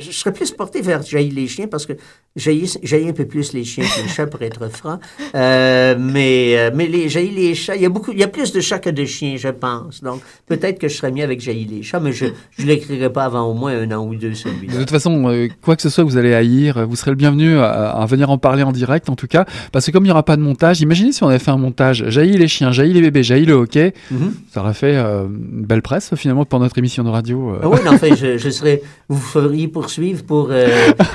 [0.00, 1.92] je serais plus porté vers jaillir les chiens parce que
[2.34, 4.98] jaillir un peu plus les chiens que les chats pour être franc.
[5.34, 8.28] Euh, mais euh, mais les jaillir les chats, il y a beaucoup, il y a
[8.28, 10.02] plus de chats que de chiens, je pense.
[10.02, 12.26] Donc peut-être que je serais mieux avec jaillir les chats, mais je
[12.58, 14.72] je l'écrirai pas avant au moins un an ou deux celui-là.
[14.74, 16.86] De toute façon, euh, quoi que ce soit, vous allez haïr.
[16.88, 19.44] Vous serez le bienvenu à, à venir en parler en direct, en tout cas.
[19.70, 21.58] Parce que comme il n'y aura pas de montage, imaginez si on avait fait un
[21.58, 22.08] montage.
[22.08, 23.92] Jaillit les chiens, jaillit les bébés, jaillit le hockey.
[24.10, 24.34] Mhm.
[24.52, 27.56] Ça aurait fait euh, une belle presse, finalement, pour notre émission de radio.
[27.62, 30.50] Ah oui, non, en fait, je, je serais, vous feriez poursuivre pour,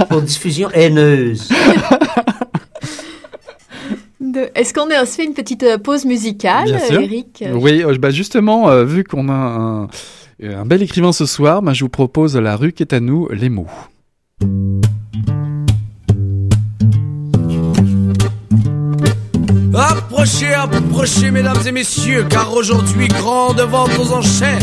[0.09, 1.06] pour diffusion haineuse.
[4.19, 7.01] De- Est-ce qu'on se fait une petite euh, pause musicale, Bien sûr.
[7.01, 7.43] Eric?
[7.53, 9.83] Oui, euh, bah justement, euh, vu qu'on a un,
[10.43, 13.27] un bel écrivain ce soir, bah, je vous propose La rue qui est à nous,
[13.29, 13.67] les mots.
[19.73, 24.59] Approchez, approchez, mesdames et messieurs, car aujourd'hui, grande vente aux enchères.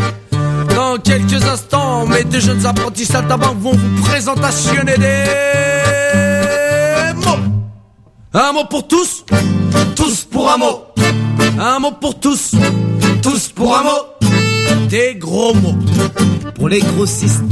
[0.75, 5.25] Dans quelques instants, mes deux jeunes apprentis saltabanques vont vous présentationner des.
[8.37, 9.25] Un mot pour tous,
[9.95, 10.87] tous pour un mot.
[11.57, 12.51] Un mot pour tous,
[13.23, 14.14] tous pour un mot.
[14.95, 15.75] Des gros mots
[16.55, 17.43] pour les grossistes.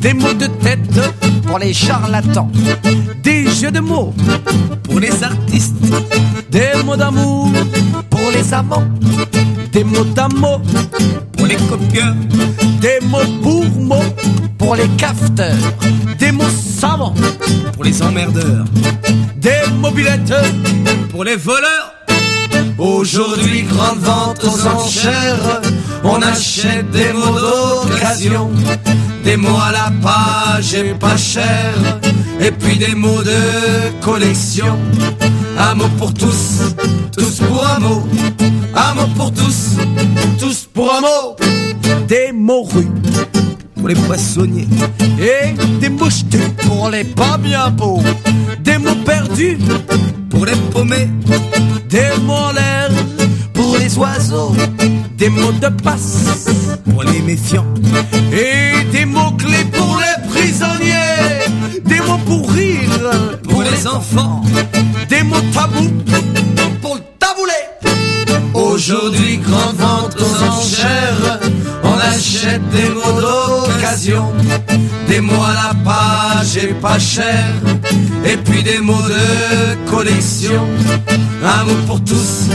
[0.00, 1.00] Des mots de tête
[1.44, 2.48] pour les charlatans.
[3.24, 4.14] Des jeux de mots
[4.84, 5.74] pour les artistes.
[6.48, 7.50] Des mots d'amour
[8.08, 8.86] pour les amants.
[9.72, 10.62] Des mots d'amour
[11.36, 12.14] pour les copieurs.
[12.80, 13.64] Des mots pour
[14.56, 15.56] pour les cafeteurs.
[16.20, 17.14] Des mots savants
[17.72, 18.64] pour les emmerdeurs.
[19.38, 20.34] Des mobilettes
[21.10, 21.99] pour les voleurs.
[22.80, 25.60] Aujourd'hui, grande vente aux enchères.
[26.02, 28.50] On achète des mots d'occasion.
[29.22, 31.74] Des mots à la page et pas cher.
[32.40, 34.78] Et puis des mots de collection.
[35.58, 36.74] Un mot pour tous,
[37.14, 38.08] tous pour un mot.
[38.74, 39.76] Un mot pour tous,
[40.38, 41.36] tous pour un mot.
[42.08, 42.88] Des mots rues
[43.76, 44.68] pour les poissonniers.
[45.18, 48.02] Et des mots jetés pour les pas bien beaux.
[48.60, 49.58] Des mots perdus
[50.30, 51.08] pour les paumés.
[51.88, 52.90] Des mots en l'air
[53.52, 54.54] pour les oiseaux.
[55.18, 56.48] Des mots de passe
[56.88, 57.66] pour les méfiants.
[58.32, 61.84] Et des mots clés pour les prisonniers.
[61.84, 63.10] Des mots pour rire
[63.48, 64.42] pour les enfants.
[65.08, 65.92] Des mots tabous
[66.80, 67.66] pour le taboulet.
[68.54, 71.40] Aujourd'hui, grande vente aux enchères.
[71.82, 73.20] On achète des mots
[73.90, 74.32] d'occasion.
[75.08, 77.46] Des mots à la page et pas cher.
[78.24, 80.66] Et puis des mots de collection.
[81.42, 82.48] Un mot pour tous,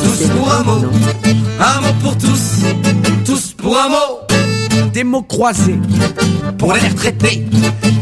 [0.00, 0.84] tous pour un mot.
[1.60, 2.64] Un mot pour tous,
[3.24, 4.20] tous pour un mot.
[4.92, 5.78] Des mots croisés
[6.58, 7.46] pour les retraités.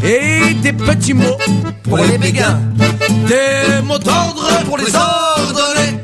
[0.03, 1.37] Et des petits mots
[1.83, 2.59] pour les béguins.
[3.27, 5.99] Des mots d'ordre pour les ordonnés.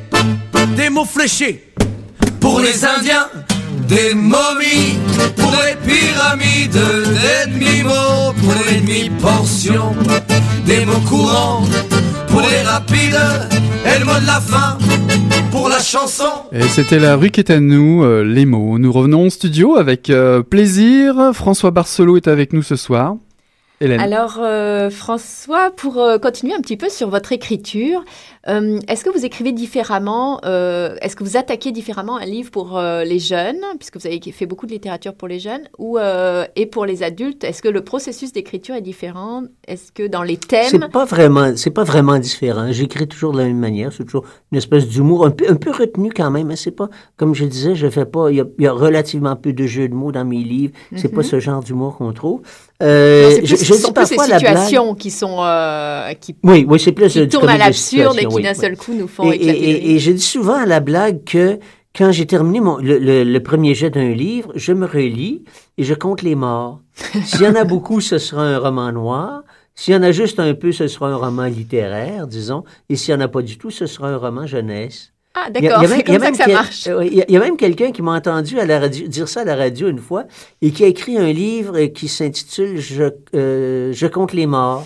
[0.75, 1.73] Des mots fléchés
[2.39, 3.27] pour les Indiens.
[3.89, 4.99] Des momies
[5.35, 6.71] pour les pyramides.
[6.73, 9.95] Des demi-mots pour les demi-portions.
[10.65, 11.63] Des mots courants
[12.27, 13.19] pour les rapides.
[13.85, 14.77] Et le mot de la fin
[15.51, 16.23] pour la chanson.
[16.51, 18.77] Et c'était La rue qui est à nous, euh, les mots.
[18.77, 21.31] Nous revenons au studio avec euh, plaisir.
[21.33, 23.15] François Barcelot est avec nous ce soir.
[23.81, 23.99] Hélène.
[23.99, 28.03] Alors, euh, François, pour euh, continuer un petit peu sur votre écriture,
[28.47, 33.19] euh, est-ce que vous écrivez différemment Est-ce que vous attaquez différemment un livre pour les
[33.19, 35.97] jeunes, puisque vous avez fait beaucoup de littérature pour les jeunes, ou
[36.55, 39.43] et pour les adultes Est-ce que le processus d'écriture est différent?
[39.67, 42.71] Est-ce que dans les thèmes C'est pas vraiment, c'est pas vraiment différent.
[42.71, 43.91] J'écris toujours de la même manière.
[43.93, 46.49] C'est toujours une espèce d'humour un peu, un peu retenu quand même.
[46.49, 46.55] hein.
[46.55, 49.35] C'est pas, comme je disais, je fais pas, il y a, il y a relativement
[49.35, 50.73] peu de jeux de mots dans mes livres.
[50.95, 52.41] C'est pas ce genre d'humour qu'on trouve.
[52.81, 56.65] Euh, Non, plus, je- dis ces parfois la blague- situations qui sont euh, qui, Oui,
[56.67, 59.07] oui, c'est plus qui euh, tournent à l'absurde et qui oui, d'un seul coup nous
[59.07, 61.59] font Et, éclater et- et- et je dis souvent à la blague que
[61.93, 65.43] quand j'ai terminé mon, le, le- le premier jet d'un livre, je me relis
[65.77, 66.79] et je compte les morts.
[67.25, 69.41] S'il y en a beaucoup, ce sera un roman noir.
[69.75, 72.63] S'il y en a juste un peu, ce sera un roman littéraire, disons.
[72.89, 75.11] Et s'il n'y en a pas du tout, ce sera un roman jeunesse.
[75.41, 76.87] Ah, Il y a- d'accord, c'est y comme a ça que ça quel- marche.
[76.87, 79.07] euh, Il y a, il y a même quelqu'un qui m'a entendu à la radio,
[79.07, 80.25] dire ça à la radio une fois
[80.61, 83.03] et qui a écrit un livre qui s'intitule je,
[83.35, 84.85] euh, je compte les morts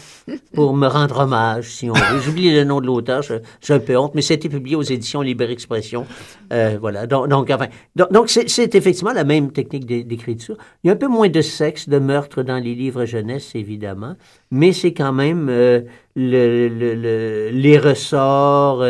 [0.54, 2.20] pour me rendre hommage, si on veut.
[2.24, 5.22] J'oublie le nom de l'auteur, je- j'ai un peu honte, mais c'était publié aux éditions
[5.22, 6.06] Libre Expression.
[6.54, 7.08] Euh, voilà.
[7.08, 10.56] Donc, donc, enfin, donc, c'est, effectivement la même technique d'é- d'écriture.
[10.84, 14.16] Il y a un peu moins de sexe, de meurtre dans les livres jeunesse, évidemment,
[14.52, 15.82] mais c'est quand même euh,
[16.16, 18.82] le, le- le- les ressorts,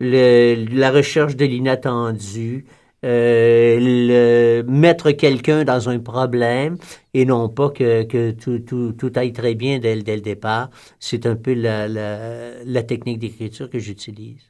[0.00, 2.64] le- la recherche de l'inattendu.
[3.04, 6.76] euh, le- mettre quelqu'un dans un problème
[7.14, 10.70] et non pas que, que tout, tout, tout aille très bien dès, dès le départ.
[10.98, 14.40] C'est un peu la, la, la technique d'écriture que j'utilise.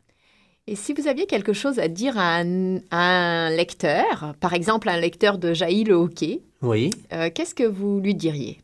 [0.68, 4.88] Et si vous aviez quelque chose à dire à un, à un lecteur, par exemple
[4.88, 6.90] un lecteur de Jaillit le hockey, Oui.
[7.12, 8.58] euh, qu'est-ce que vous lui diriez?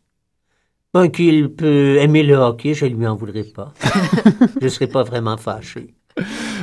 [0.95, 3.73] Bon, qu'il peut aimer le hockey, je lui en voudrais pas.
[4.61, 5.95] je ne serais pas vraiment fâché.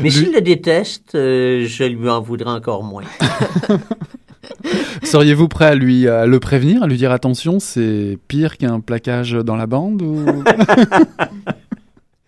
[0.02, 3.04] Mais s'il le déteste, euh, je lui en voudrais encore moins.
[5.04, 9.32] Seriez-vous prêt à lui à le prévenir, à lui dire attention, c'est pire qu'un plaquage
[9.32, 10.26] dans la bande ou...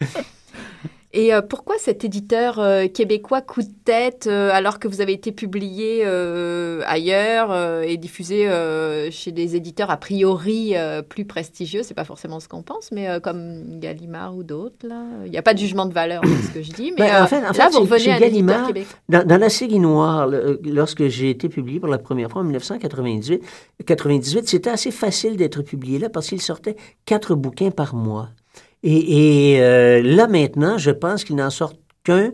[1.14, 5.12] Et euh, pourquoi cet éditeur euh, québécois coup de tête euh, alors que vous avez
[5.14, 6.06] été publié
[6.86, 8.48] ailleurs et diffusé
[9.12, 10.74] chez des éditeurs a priori
[11.10, 11.82] plus prestigieux?
[11.84, 15.42] C'est pas forcément ce qu'on pense, mais comme Gallimard ou d'autres là, il n'y a
[15.42, 16.92] pas de jugement de valeur dans ce que je dis.
[16.98, 18.72] Mais Ben, en fait- en là, fait, vous chez- revenez chez à Gallimard.
[19.10, 20.28] Dans, dans La Série Noire,
[20.64, 23.42] lorsque j'ai été publié pour la première fois en 1998,
[23.86, 28.30] 98, c'était assez facile d'être publié là parce qu'il sortait quatre bouquins par mois.
[28.84, 32.32] Et, euh, là maintenant, je pense qu'il n'en sort qu'un,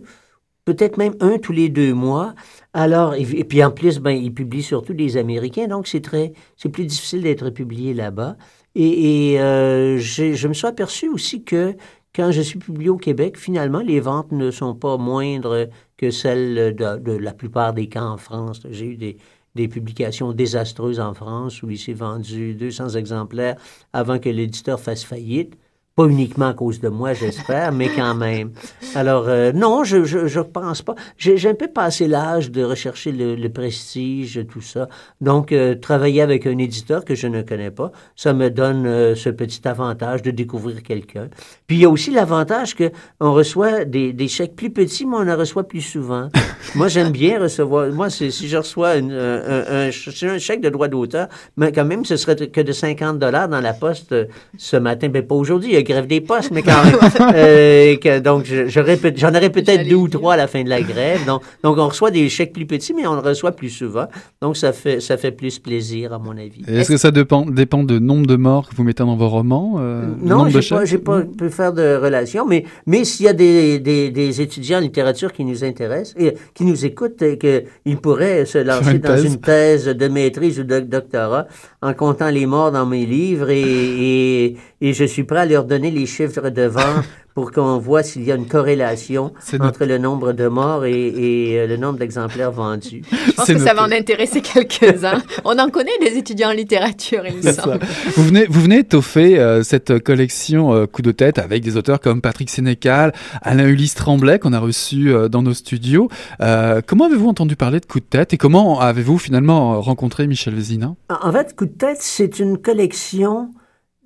[0.66, 2.36] peut-être même un tous les deux mois.
[2.74, 6.70] Alors, et, puis en plus, ben, il publie surtout des Américains, donc c'est très, c'est
[6.70, 8.38] plus difficile d'être publié là-bas.
[8.76, 11.76] Et, euh, je me suis aperçu aussi que
[12.16, 16.76] quand je suis publié au Québec, finalement, les ventes ne sont pas moindres que celles
[16.76, 18.62] de, la plupart des cas en France.
[18.70, 19.18] J'ai eu des,
[19.56, 23.56] des publications désastreuses en France où il s'est vendu 200 exemplaires
[23.94, 25.58] avant que l'éditeur fasse faillite.
[25.98, 28.52] Pas uniquement à cause de moi, j'espère, mais quand même.
[28.94, 30.94] Alors, euh, non, je je, je pense pas.
[31.18, 34.90] J'ai un peu passé l'âge de rechercher le, le prestige, tout ça.
[35.22, 39.16] Donc, euh, travailler avec un éditeur que je ne connais pas, ça me donne euh,
[39.16, 41.30] ce petit avantage de découvrir quelqu'un.
[41.66, 45.18] Puis, il y a aussi l'avantage que on reçoit des, des chèques plus petits, mais
[45.18, 46.30] on en reçoit plus souvent.
[46.76, 47.92] moi, j'aime bien recevoir...
[47.92, 52.18] Moi, si je reçois un, un, un- chèque de droit d'auteur, mais quand même, ce
[52.18, 54.26] serait que de 50 dollars dans la poste euh,
[54.60, 55.10] ce matin.
[55.10, 56.96] Ben, pas aujourd'hui, grève des postes, mais quand même.
[57.36, 60.82] Euh, que- donc, je- j'en aurais peut-être deux ou trois à la fin de la
[60.82, 61.26] grève.
[61.26, 64.06] Donc, donc, on reçoit des chèques plus petits, mais on le reçoit plus souvent.
[64.42, 66.62] Donc, ça fait, ça fait plus plaisir, à mon avis.
[66.68, 69.76] Est-ce que ça dépend, dépend de nombre de morts que vous mettez dans vos romans
[69.80, 73.04] euh, du Non, nombre de j'ai pas, j'ai pas pu faire de relation, mais, mais
[73.04, 76.86] s'il y a des, des, des étudiants en littérature qui nous intéressent et qui nous
[76.86, 79.26] écoutent et qu'ils pourraient se lancer une dans thèse.
[79.26, 81.48] une thèse de maîtrise ou de doctorat
[81.82, 85.64] en comptant les morts dans mes livres et, et, et je suis prêt à leur
[85.66, 90.00] donner les chiffres de vente pour qu'on voit s'il y a une corrélation entre le
[90.00, 93.04] nombre de morts et, et euh, le nombre d'exemplaires vendus.
[93.12, 95.22] Je pense que ça va en intéresser quelques-uns.
[95.46, 97.80] On en connaît des étudiants en littérature, il me semble.
[98.16, 102.00] Vous venez, vous venez étoffer euh, cette collection euh, coup de tête avec des auteurs
[102.00, 103.14] comme Patrick Sénécal,
[103.44, 106.10] Alain Ulysse Tremblay qu'on a reçu euh, dans nos studios.
[106.42, 110.56] Euh, comment avez-vous entendu parler de coup de tête et comment avez-vous finalement rencontré Michel
[110.56, 113.52] Vézina En en fait, Coup de tête, c'est une collection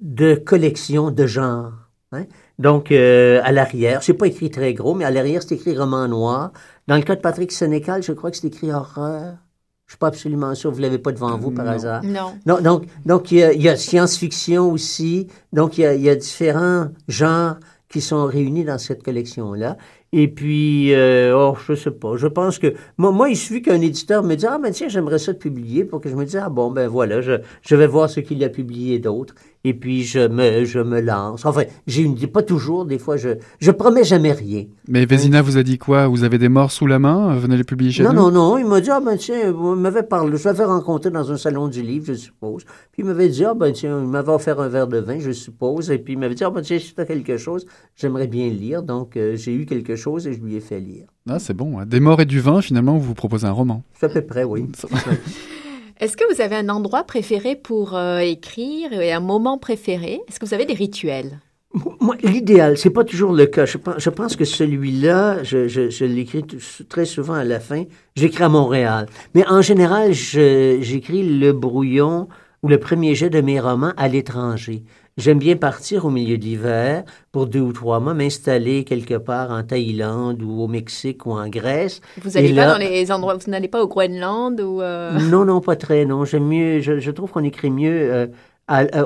[0.01, 1.71] de collections de genre.
[2.11, 2.25] hein?
[2.59, 6.07] Donc, euh, à l'arrière, c'est pas écrit très gros, mais à l'arrière, c'est écrit roman
[6.07, 6.51] noir.
[6.87, 9.35] Dans le cas de Patrick Sénécal, je crois que c'est écrit horreur.
[9.87, 11.71] Je suis pas absolument sûr, vous l'avez pas devant vous par Non.
[11.71, 12.03] hasard.
[12.03, 12.33] Non.
[12.45, 15.27] Non, donc, donc il y a, il y a science-fiction aussi.
[15.53, 17.57] Donc, il y, a, il y a différents genres
[17.89, 19.77] qui sont réunis dans cette collection-là.
[20.13, 22.15] Et puis, euh, oh, je sais pas.
[22.15, 25.19] Je pense que moi, moi il suffit qu'un éditeur me dise ah ben tiens, j'aimerais
[25.19, 27.87] ça te publier pour que je me dise ah bon ben voilà, je, je vais
[27.87, 29.35] voir ce qu'il a publié d'autre.
[29.63, 31.45] Et puis je me je me lance.
[31.45, 32.85] Enfin, j'ai une pas toujours.
[32.85, 34.65] Des fois, je je promets jamais rien.
[34.87, 36.07] Mais Vézina vous a dit quoi?
[36.07, 37.35] Vous avez des morts sous la main?
[37.35, 38.21] Venez les publier chez Non, nous?
[38.21, 38.57] non, non.
[38.57, 41.67] Il m'a dit, ah ben tiens, vous m'avez parlé, je l'avais rencontré dans un salon
[41.67, 42.63] du livre, je suppose.
[42.91, 45.31] Puis il m'avait dit, ah ben tiens, il m'avait offert un verre de vin, je
[45.31, 45.91] suppose.
[45.91, 48.49] Et puis il m'avait dit, ah ben tiens, si tu as quelque chose, j'aimerais bien
[48.49, 48.81] lire.
[48.81, 51.05] Donc euh, j'ai eu quelque chose et je lui ai fait lire.
[51.29, 51.77] Ah, c'est bon.
[51.79, 51.85] hein.
[51.85, 53.83] Des morts et du vin, finalement, vous vous proposez un roman.
[53.99, 54.65] C'est à peu près, oui.
[56.01, 60.19] Est-ce que vous avez un endroit préféré pour euh, écrire et un moment préféré?
[60.27, 61.39] Est-ce que vous avez des rituels?
[61.99, 63.65] Moi, l'idéal, c'est pas toujours le cas.
[63.67, 66.43] Je pense, que celui-là, je, l'écris
[66.89, 67.83] très souvent à la fin.
[68.15, 69.05] J'écris à Montréal.
[69.35, 72.27] Mais en général, j'écris le brouillon
[72.63, 74.81] ou le premier jet de mes romans à l'étranger.
[75.17, 79.51] J'aime bien partir au milieu de l'hiver pour deux ou trois mois, m'installer quelque part
[79.51, 82.01] en Thaïlande ou au Mexique ou en Grèce.
[82.21, 85.43] Vous n'allez pas là- dans les endroits, vous n'allez pas au Groenland ou euh, Non,
[85.45, 86.23] non, pas très, non.
[86.23, 88.27] J'aime mieux, je, je trouve qu'on écrit mieux euh,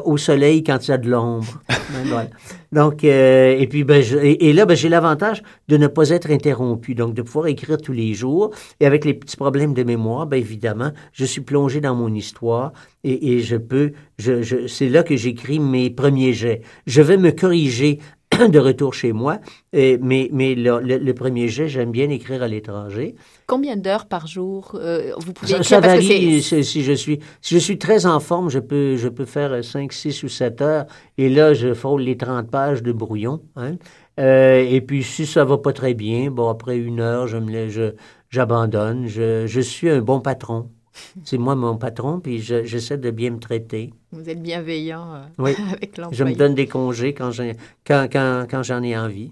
[0.05, 1.61] au soleil quand il y a de l'ombre.
[1.91, 2.29] Ben.
[2.71, 6.09] Donc, euh, et puis, ben, je- et, et là, ben, j'ai l'avantage de ne pas
[6.09, 8.51] être interrompu, donc de pouvoir écrire tous les jours.
[8.79, 12.73] Et avec les petits problèmes de mémoire, ben, évidemment, je suis plongé dans mon histoire
[13.03, 16.61] et, et je peux, je, je, c'est là que j'écris mes premiers jets.
[16.85, 17.99] Je vais me corriger
[18.49, 19.39] de retour chez moi.
[19.73, 23.15] Et, mais mais le, le- le premier jet, j'aime bien écrire à l'étranger.
[23.47, 25.69] Combien d'heures par jour euh, vous pouvez Ça, écrire?
[25.69, 26.41] ça Parce que varie.
[26.41, 29.91] Si, je suis, si je suis très en forme, je peux, je peux faire 5,
[29.93, 30.85] 6 ou 7 heures.
[31.17, 33.41] Et là, je frôle les 30 pages de brouillon.
[33.55, 33.75] hein.
[34.19, 37.95] Euh, et puis, si ça va pas très bien, bon, après une heure, je me
[38.29, 39.07] j'abandonne.
[39.07, 40.69] Je, je suis un bon patron.
[41.23, 43.93] C'est moi mon patron, puis je- j'essaie de bien me traiter.
[44.11, 45.51] Vous êtes bienveillant euh, Oui.
[45.71, 49.31] avec Je me donne des congés quand, j'ai- quand, quand, quand j'en ai envie.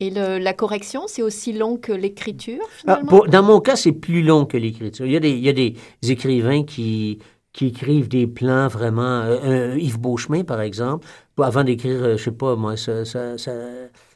[0.00, 4.22] Et le- la correction, c'est aussi long que l'écriture, Ah, dans mon cas, c'est plus
[4.22, 5.06] long que l'écriture.
[5.06, 5.74] Il y a des, il y a des
[6.08, 7.20] écrivains qui,
[7.52, 9.20] qui écrivent des plans vraiment.
[9.22, 9.38] euh,
[9.74, 11.06] euh, Yves Beauchemin, par exemple,
[11.40, 13.52] avant d'écrire, je sais pas, moi, sa, sa- sa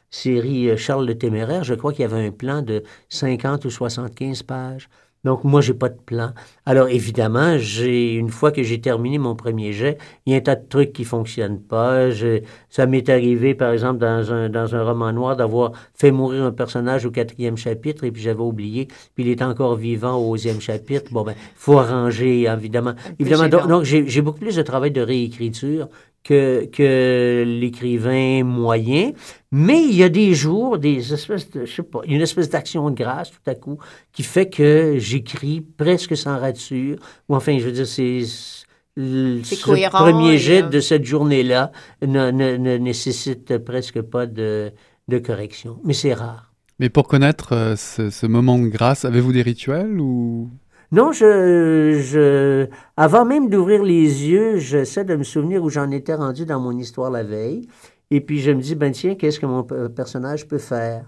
[0.09, 4.43] série Charles le Téméraire, je crois qu'il y avait un plan de 50 ou 75
[4.43, 4.89] pages.
[5.25, 6.31] Donc, moi, j'ai pas de plan.
[6.65, 10.41] Alors, évidemment, j'ai une fois que j'ai terminé mon premier jet, il y a un
[10.41, 12.09] tas de trucs qui fonctionnent pas.
[12.09, 16.43] Je- ça m'est arrivé, par exemple, dans un, dans un roman noir, d'avoir fait mourir
[16.45, 20.31] un personnage au quatrième chapitre et puis j'avais oublié, puis il est encore vivant au
[20.33, 21.11] onzième chapitre.
[21.11, 22.93] Bon, ben, faut arranger, évidemment.
[23.19, 25.89] Évidemment, donc, donc, j'ai beaucoup plus de travail de réécriture
[26.23, 29.11] que, que l'écrivain moyen.
[29.51, 32.89] Mais il y a des jours, des espèces de, je sais pas, une espèce d'action
[32.89, 33.77] de grâce tout à coup
[34.11, 36.97] qui fait que j'écris presque sans rature.
[37.27, 41.71] Ou enfin, je veux dire, c'est ce cohérent premier et, jet euh, de cette journée-là
[42.01, 44.71] ne, ne, ne nécessite presque pas de,
[45.07, 45.79] de correction.
[45.83, 46.53] Mais c'est rare.
[46.79, 50.49] Mais pour connaître euh, ce, ce moment de grâce, avez-vous des rituels ou
[50.91, 52.67] Non, je, je,
[52.97, 56.75] avant même d'ouvrir les yeux, j'essaie de me souvenir où j'en étais rendu dans mon
[56.77, 57.67] histoire la veille.
[58.09, 61.05] Et puis je me dis, ben tiens, qu'est-ce que mon pe- personnage peut faire?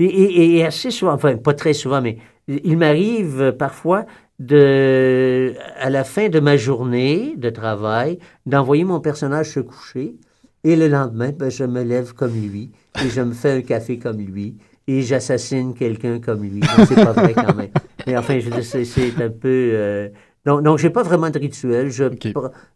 [0.00, 2.18] Et, et- et assez souvent, enfin pas très souvent, mais
[2.48, 4.04] il m'arrive euh, parfois
[4.40, 10.16] de, à la fin de ma journée de travail, d'envoyer mon personnage se coucher.
[10.64, 12.70] Et le lendemain, ben, je me lève comme lui
[13.02, 14.56] et je me fais un café comme lui
[14.88, 16.60] et j'assassine quelqu'un comme lui.
[16.88, 17.70] C'est pas vrai quand même.
[18.06, 19.48] Mais enfin, je veux dire, c'est, un peu.
[19.48, 20.08] euh,
[20.46, 21.90] Donc, donc j'ai pas vraiment de rituel.
[21.90, 22.04] Je,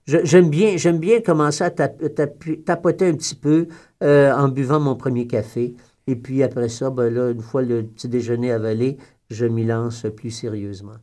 [0.07, 2.03] je- j'aime bien, j'aime bien commencer à tap-
[2.65, 3.69] tapoter un petit peu
[4.03, 5.75] euh, en buvant mon premier café.
[6.07, 8.99] Et puis après ça, ben là, une fois le petit déjeuner avalé,
[9.31, 10.97] je m'y lance plus sérieusement.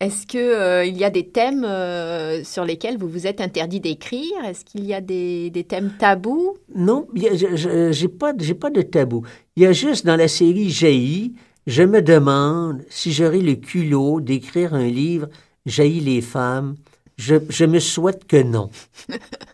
[0.00, 3.80] Est-ce que euh, il y a des thèmes euh, sur lesquels vous vous êtes interdit
[3.80, 4.32] d'écrire?
[4.46, 6.56] Est-ce qu'il y a des, des thèmes tabous?
[6.74, 9.26] Non, il y a- je- je- j'ai pas, j'ai pas de tabou.
[9.56, 11.34] Il y a juste dans la série Jaillit,
[11.70, 15.28] je me demande si j'aurai le culot d'écrire un livre
[15.66, 16.74] Jaillit les femmes.
[17.16, 18.70] Je, je me souhaite que non.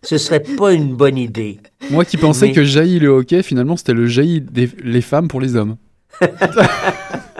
[0.02, 1.58] Ce serait pas une bonne idée.
[1.90, 5.26] Moi qui pensais Mais- que jaillit le hockey, finalement c'était le jaillit des les femmes
[5.28, 5.76] pour les hommes.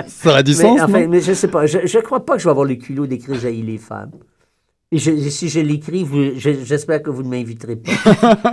[0.09, 1.67] Ça aurait du Mais, sens, enfin, non mais je sais pas.
[1.67, 4.11] Je, je crois pas que je vais avoir le culot d'écrire Jaillit les femmes.
[4.93, 6.07] Et je- si je l'écris,
[6.37, 7.93] j'espère que vous ne m'inviterez pas.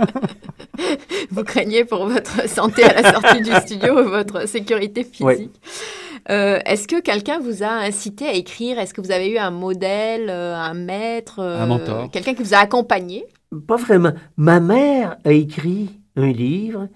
[1.30, 5.50] Vous craignez pour votre santé à la sortie du studio, votre sécurité physique.
[6.30, 8.78] Euh, Est-ce que quelqu'un vous a incité à écrire?
[8.78, 12.10] Est-ce que vous avez eu un modèle, euh, un maître, euh, Un mentor.
[12.10, 13.26] quelqu'un qui vous a accompagné?
[13.66, 14.12] Pas vraiment.
[14.36, 16.88] Ma mère a écrit un livre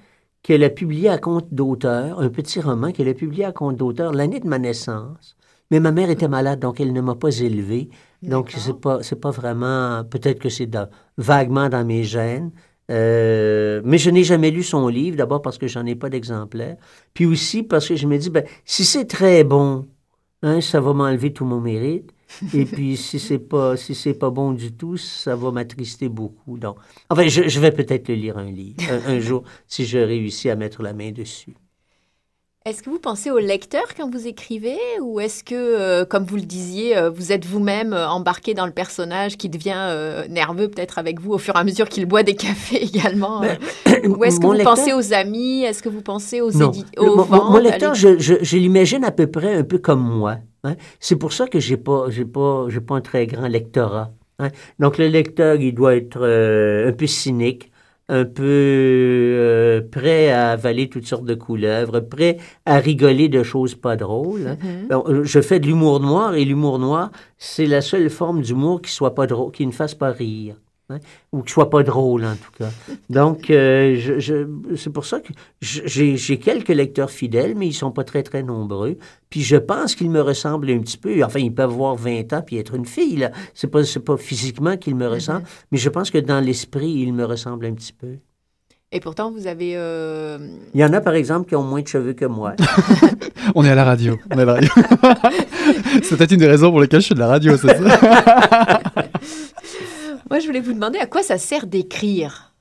[0.43, 4.13] qu'elle a publié à compte d'auteur, un petit roman qu'elle a publié à compte d'auteur
[4.13, 5.37] l'année de ma naissance.
[5.71, 7.91] Mais ma mère était malade, donc elle ne m'a pas élevé.
[8.23, 10.03] Donc c'est pas c'est pas vraiment.
[10.05, 10.71] Peut-être que c'est
[11.19, 12.51] vaguement dans mes gènes.
[12.91, 16.77] Euh, mais je n'ai jamais lu son livre, d'abord parce que j'en ai pas d'exemplaire,
[17.15, 19.87] puis aussi parce que je me dis, ben, si c'est très bon,
[20.43, 22.13] hein, ça va m'enlever tout mon mérite.
[22.53, 26.59] Et puis si c'est pas si c'est pas bon du tout, ça va m'attrister beaucoup.
[26.59, 26.79] Donc,
[27.11, 30.51] enfin, je, je vais peut-être le lire un livre un, un jour si je réussis
[30.51, 31.57] à mettre la main dessus.
[32.69, 36.37] Est-ce que vous pensez au lecteur quand vous écrivez ou est-ce que, euh, comme vous
[36.37, 40.69] le disiez, euh, vous êtes vous-même euh, embarqué dans le personnage qui devient euh, nerveux
[40.69, 43.41] peut-être avec vous au fur et à mesure qu'il boit des cafés également
[44.07, 45.63] Ou est-ce que vous lecteur- pensez aux amis?
[45.63, 46.71] Est-ce que vous pensez aux Non.
[46.99, 50.37] mon, mon lecteur, je, je, je l'imagine à peu près un peu comme moi.
[50.65, 50.77] hein.
[51.01, 54.11] C'est pour ça que pas, j'ai pas, pas un très grand lectorat.
[54.41, 54.49] hein.
[54.79, 57.71] Donc le lecteur, il doit être euh, un peu cynique,
[58.09, 63.75] un peu euh, prêt à avaler toutes sortes de couleuvres, prêt à rigoler de choses
[63.75, 64.47] pas drôles.
[64.49, 64.57] hein.
[64.63, 64.89] Mhm.
[64.89, 68.81] Donc, euh, je fais de l'humour noir et l'humour noir, c'est la seule forme d'humour
[68.83, 70.57] qui soit pas drôle, qui ne fasse pas rire.
[70.91, 70.99] Hein,
[71.33, 72.71] ou qui soit pas drôle en tout cas.
[73.11, 77.67] Donc, euh, je, je- c'est pour ça que je- j'ai j'ai quelques lecteurs fidèles, mais
[77.67, 78.97] ils sont pas très, très nombreux.
[79.31, 81.23] Puis je pense qu'ils me ressemblent un petit peu.
[81.25, 83.31] Enfin, ils peuvent avoir 20 ans puis être une fille, là.
[83.55, 87.13] C'est pas, c'est pas physiquement qu'ils me ressemblent, mais je pense que dans l'esprit, ils
[87.13, 88.17] me ressemblent un petit peu.
[88.91, 89.75] Et pourtant, vous avez...
[89.77, 90.39] euh,
[90.73, 92.55] Il y en a, par exemple, qui ont moins de cheveux que moi.
[93.55, 94.17] On est à la radio.
[94.33, 94.71] On est à la radio.
[96.03, 98.81] c'est peut-être une des raisons pour lesquelles je fais de la radio, c'est ça?
[100.39, 102.55] Moi, je voulais vous demander à quoi ça sert d'écrire?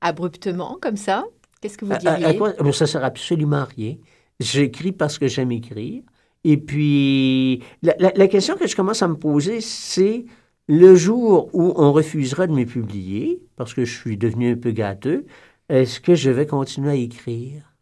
[0.00, 1.24] Abruptement, comme ça?
[1.60, 2.38] Qu'est-ce que vous À- à- à diriez?
[2.38, 3.96] quoi- ça sert absolument à rien.
[4.38, 6.04] J'écris parce que j'aime écrire.
[6.44, 10.24] Et puis, la, la- la question que je commence à me poser, c'est
[10.68, 14.70] le jour où on refusera de me publier, parce que je suis devenu un peu
[14.70, 15.26] gâteux,
[15.68, 17.74] est-ce que je vais continuer à écrire?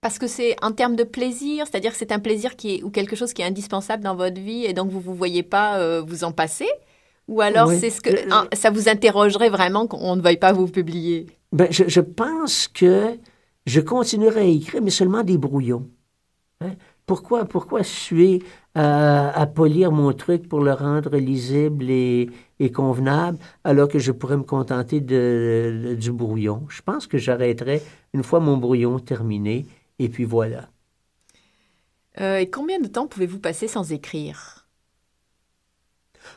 [0.00, 2.90] Parce que c'est en termes de plaisir, c'est-à-dire que c'est un plaisir qui est, ou
[2.90, 6.00] quelque chose qui est indispensable dans votre vie et donc vous vous voyez pas euh,
[6.00, 6.66] vous en passer?
[7.30, 7.78] Ou alors Oui.
[7.80, 11.18] c'est ce que Euh, ça vous interrogerait vraiment qu'on ne veuille pas vous publier?
[11.58, 13.18] Ben, je, je pense que
[13.66, 15.86] je continuerai à écrire, mais seulement des brouillons.
[16.60, 16.74] Hein?
[17.06, 18.34] Pourquoi, pourquoi suer
[18.74, 24.12] à, à polir mon truc pour le rendre lisible et, et convenable, alors que je
[24.12, 26.66] pourrais me contenter de, de- du brouillon?
[26.68, 29.66] Je pense que j'arrêterai une fois mon brouillon terminé,
[29.98, 30.68] et puis voilà.
[32.20, 34.59] Euh, Et combien de temps pouvez-vous passer sans écrire?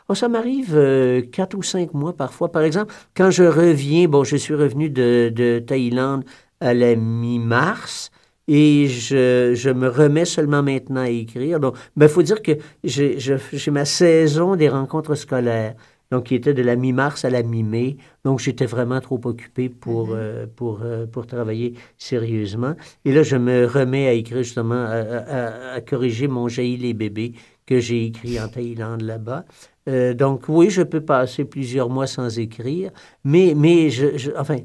[0.09, 2.51] Oh, ça m'arrive euh, quatre ou cinq mois parfois.
[2.51, 6.23] Par exemple, quand je reviens, bon, je suis revenu de, de Thaïlande
[6.59, 8.11] à la mi-mars
[8.47, 11.59] et je, je me remets seulement maintenant à écrire.
[11.59, 12.51] Donc, il faut dire que
[12.83, 15.75] j'ai ma saison des rencontres scolaires,
[16.11, 17.97] donc qui était de la mi-mars à la mi-mai.
[18.25, 22.75] Donc, j'étais vraiment trop occupé pour, euh, pour, euh, pour travailler sérieusement.
[23.05, 27.33] Et là, je me remets à écrire justement, à- à corriger mon jaillit les bébés
[27.65, 29.45] que j'ai écrit en Thaïlande là-bas.
[29.89, 32.91] Euh, donc oui, je peux passer plusieurs mois sans écrire,
[33.23, 33.89] mais, mais
[34.37, 34.57] enfin,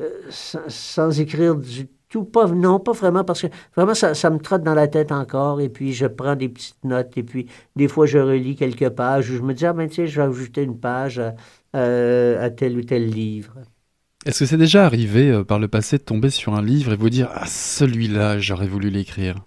[0.00, 4.62] euh, sans, écrire du tout, pas, non, pas vraiment, parce que vraiment, ça, me trotte
[4.62, 7.46] dans la tête encore, et puis je prends des petites notes, et puis
[7.76, 10.26] des fois, je relis quelques pages, où je me dis, ah ben tiens, je vais
[10.26, 11.20] ajouter une page
[11.72, 13.58] à tel ou tel livre.
[14.26, 16.96] Est-ce que c'est déjà arrivé euh, par le passé de tomber sur un livre et
[16.96, 19.45] vous dire Ah, celui-là, j'aurais voulu l'écrire?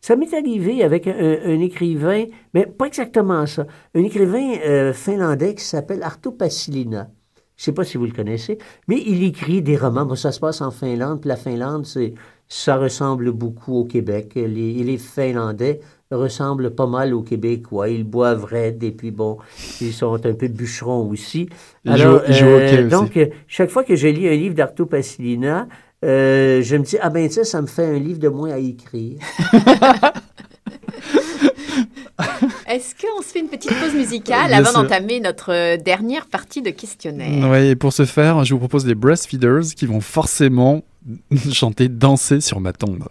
[0.00, 2.24] Ça m'est arrivé avec un, un écrivain,
[2.54, 3.66] mais pas exactement ça.
[3.94, 7.10] Un écrivain euh, finlandais qui s'appelle Arto Passilina.
[7.56, 8.56] Je sais pas si vous le connaissez,
[8.88, 10.06] mais il écrit des romans.
[10.06, 12.14] Bon, ça se passe en Finlande, puis la Finlande, c'est,
[12.48, 14.32] ça ressemble beaucoup au Québec.
[14.36, 15.80] Les, Finlandais
[16.10, 17.90] ressemblent pas mal aux Québécois.
[17.90, 19.36] Ils boivent raide, et puis bon,
[19.82, 21.50] ils sont un peu bûcherons aussi.
[21.84, 22.88] Ils jouent- ils jouent au hockey aussi?
[22.88, 25.68] donc, euh, chaque fois que je lis un livre d'Arto Passilina,
[26.04, 28.52] euh, je me dis, ah ben tu sais, ça me fait un livre de moins
[28.52, 29.18] à écrire.
[32.66, 36.62] Est-ce qu'on se fait une petite pause musicale Bien avant d'entamer notre euh, dernière partie
[36.62, 37.48] de questionnaire?
[37.48, 40.82] Ouais, et pour ce faire, je vous propose les Breastfeeders qui vont forcément
[41.52, 43.04] chanter Danser sur ma tombe.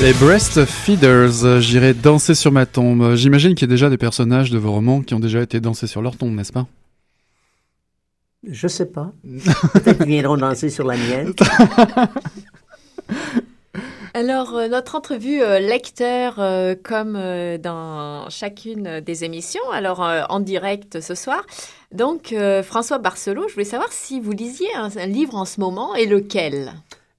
[0.00, 3.16] Les Breastfeeders, euh, j'irai danser sur ma tombe.
[3.16, 5.88] J'imagine qu'il y a déjà des personnages de vos romans qui ont déjà été dansés
[5.88, 6.66] sur leur tombe, n'est-ce pas?
[8.48, 9.10] Je sais pas.
[9.72, 11.32] Peut-être qu'ils viendront danser sur la mienne.
[14.14, 20.22] Alors, euh, notre entrevue euh, lecteur, euh, comme euh, dans chacune des émissions, alors euh,
[20.28, 21.42] en direct ce soir.
[21.92, 25.60] Donc, euh, François Barcelot, je voulais savoir si vous lisiez un, un livre en ce
[25.60, 26.72] moment et lequel?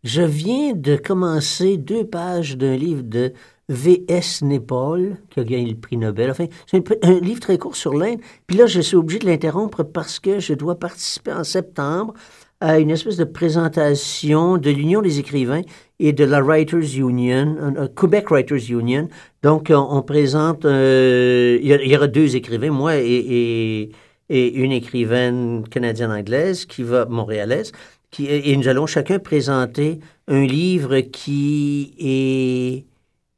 [0.04, 3.34] Je viens de commencer deux pages d'un livre de
[3.68, 4.42] V.S.
[4.42, 6.32] Naipaul, qui a gagné le prix Nobel.
[6.32, 8.20] Enfin, c'est un, livre très court sur l'Inde.
[8.48, 12.14] Puis là, je suis obligé de l'interrompre parce que je dois participer en septembre
[12.62, 15.62] à une espèce de présentation de l'Union des écrivains
[16.00, 19.10] et de la Writers Union, euh, Quebec Writers Union.
[19.44, 23.92] Donc, on, on présente, euh, il, y aura deux écrivains, moi et
[24.30, 27.72] une écrivaine canadienne-anglaise qui va, montréalaise,
[28.12, 32.86] qui, et nous allons chacun présenter un livre qui est,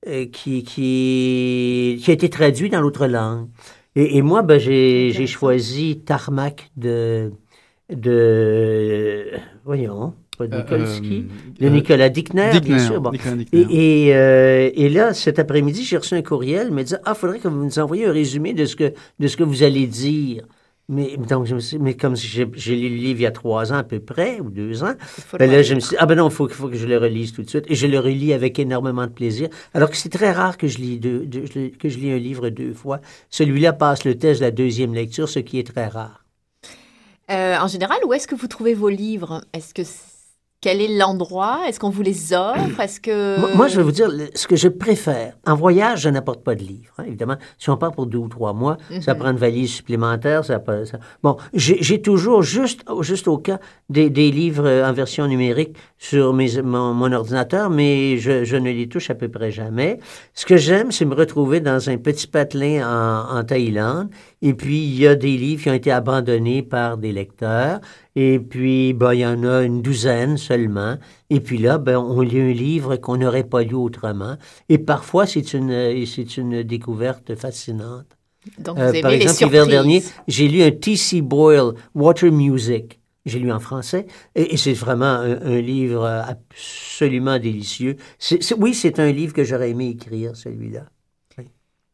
[0.09, 3.47] euh, qui, qui, qui a été traduit dans l'autre langue.
[3.95, 7.31] Et, et moi, ben, j'ai, choisi Tarmac de,
[7.89, 9.25] de,
[9.65, 11.25] voyons, pas de Nikolsky,
[11.59, 13.01] de euh, Nicolas Dickner, Dickner, bien sûr.
[13.01, 13.11] Bon.
[13.11, 13.67] Nicolas Dickner.
[13.69, 17.39] Et, et, euh, et là, cet après-midi, j'ai reçu un courriel, me disait, ah, faudrait
[17.39, 20.45] que vous nous envoyiez un résumé de ce que, de ce que vous allez dire.
[20.91, 23.71] Mais, donc, je me suis, mais comme j'ai, lu le livre il y a trois
[23.71, 24.93] ans à peu près, ou deux ans,
[25.39, 26.97] ben là, je me suis dit, ah ben non, il faut, faut que je le
[26.97, 27.63] relise tout de suite.
[27.69, 29.47] Et je le relis avec énormément de plaisir.
[29.73, 31.25] Alors que c'est très rare que je lis deux,
[31.79, 32.99] que je lis un livre deux fois.
[33.29, 36.25] Celui-là passe le test de la deuxième lecture, ce qui est très rare.
[37.31, 39.45] Euh, en général, où est-ce que vous trouvez vos livres?
[39.53, 39.83] Est-ce que
[40.61, 41.61] quel est l'endroit?
[41.67, 42.79] Est-ce qu'on vous les offre?
[42.79, 45.33] Est-ce que Moi, je vais vous dire ce que je préfère.
[45.47, 46.93] En voyage, je n'apporte pas de livres.
[46.99, 47.03] hein.
[47.07, 49.19] Évidemment, si on part pour deux ou trois mois, ça Mhm.
[49.19, 50.45] prend une valise supplémentaire.
[50.45, 53.59] Ça, peut- ça- Bon, j'ai toujours, juste, juste au cas,
[53.89, 58.55] des, des livres euh, en version numérique sur mes, mon, mon ordinateur, mais je, je
[58.55, 59.97] ne les touche à peu près jamais.
[60.35, 64.09] Ce que j'aime, c'est me retrouver dans un petit patelin en, en Thaïlande.
[64.43, 67.79] Et puis, il y a des livres qui ont été abandonnés par des lecteurs.
[68.15, 70.97] Et puis, ben, il y en a une douzaine seulement.
[71.29, 74.37] Et puis là, ben, on lit un livre qu'on n'aurait pas lu autrement.
[74.69, 78.07] Et parfois, c'est une, c'est une découverte fascinante.
[78.57, 81.21] donc vous Euh, aimez par les exemple, l'hiver dernier, j'ai lu un T.C.
[81.21, 82.99] Boyle, Water Music.
[83.25, 84.07] J'ai lu en français.
[84.35, 87.97] Et, et c'est vraiment un, un livre absolument délicieux.
[88.57, 90.85] Oui, c'est un livre que j'aurais aimé écrire, celui-là.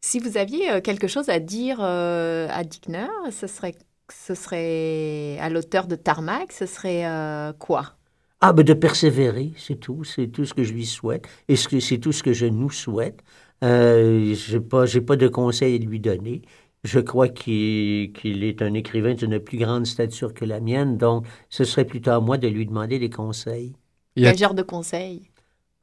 [0.07, 3.75] Si vous aviez euh, quelque chose à dire euh, à Dickner, ce serait,
[4.09, 7.97] ce serait à l'auteur de Tarmac, ce serait euh, quoi?
[8.39, 10.05] Ah, ben de persévérer, c'est tout.
[10.05, 11.27] C'est tout ce que je lui souhaite.
[11.49, 13.19] Et c'est tout ce que je nous souhaite.
[13.65, 16.41] Euh, je n'ai pas, j'ai pas de conseils à lui donner.
[16.85, 21.65] Je crois qu'il, est un écrivain d'une plus grande stature que la mienne, donc ce
[21.65, 23.73] serait plutôt à moi de lui demander des conseils.
[24.15, 25.29] Il y a- Quel genre de conseil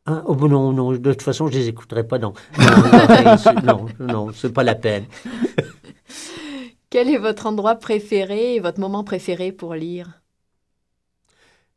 [0.07, 2.35] Ah, oh, non, non, de toute façon, je les écouterai pas, non.
[2.59, 5.07] Non, non, non, c'est pas la peine.
[6.91, 10.21] Quel est votre endroit préféré et votre moment préféré pour lire?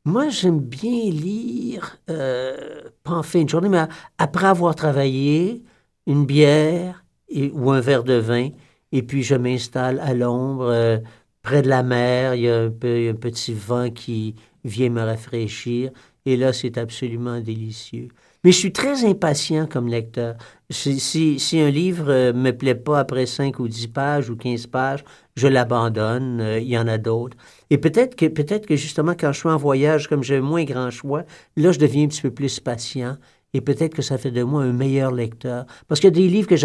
[0.03, 5.63] Moi, j'aime bien lire, euh, pas en fin de journée, mais après avoir travaillé,
[6.05, 8.49] une bière et, ou un verre de vin,
[8.91, 10.97] et puis je m'installe à l'ombre, euh,
[11.41, 13.89] près de la mer, il y a un, peu, il y a un petit vent
[13.89, 15.91] qui vient me rafraîchir,
[16.27, 18.09] et là, c'est absolument délicieux.
[18.43, 20.35] Mais je suis très impatient comme lecteur.
[20.69, 25.05] Si, un livre euh, me plaît pas après 5 ou 10 pages ou 15 pages,
[25.37, 26.41] je l'abandonne.
[26.41, 27.37] Euh, il y en a d'autres.
[27.69, 30.91] Et peut-être que, peut-être que justement, quand je suis en voyage, comme j'ai moins grand
[30.91, 31.23] choix,
[31.55, 33.15] là, je deviens un petit peu plus patient.
[33.53, 35.65] Et peut-être que ça fait de moi un meilleur lecteur.
[35.87, 36.57] Parce qu'il y a des livres que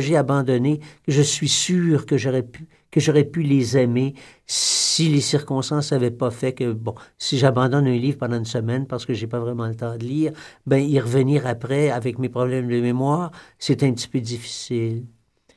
[0.00, 2.66] j'ai abandonnés, que je suis sûr que j'aurais pu,
[2.96, 4.14] que j'aurais pu les aimer
[4.46, 8.86] si les circonstances n'avaient pas fait que, bon, si j'abandonne un livre pendant une semaine
[8.86, 10.32] parce que j'ai pas vraiment le temps de lire,
[10.64, 15.04] ben, y revenir après avec mes problèmes de mémoire, c'est un petit peu difficile.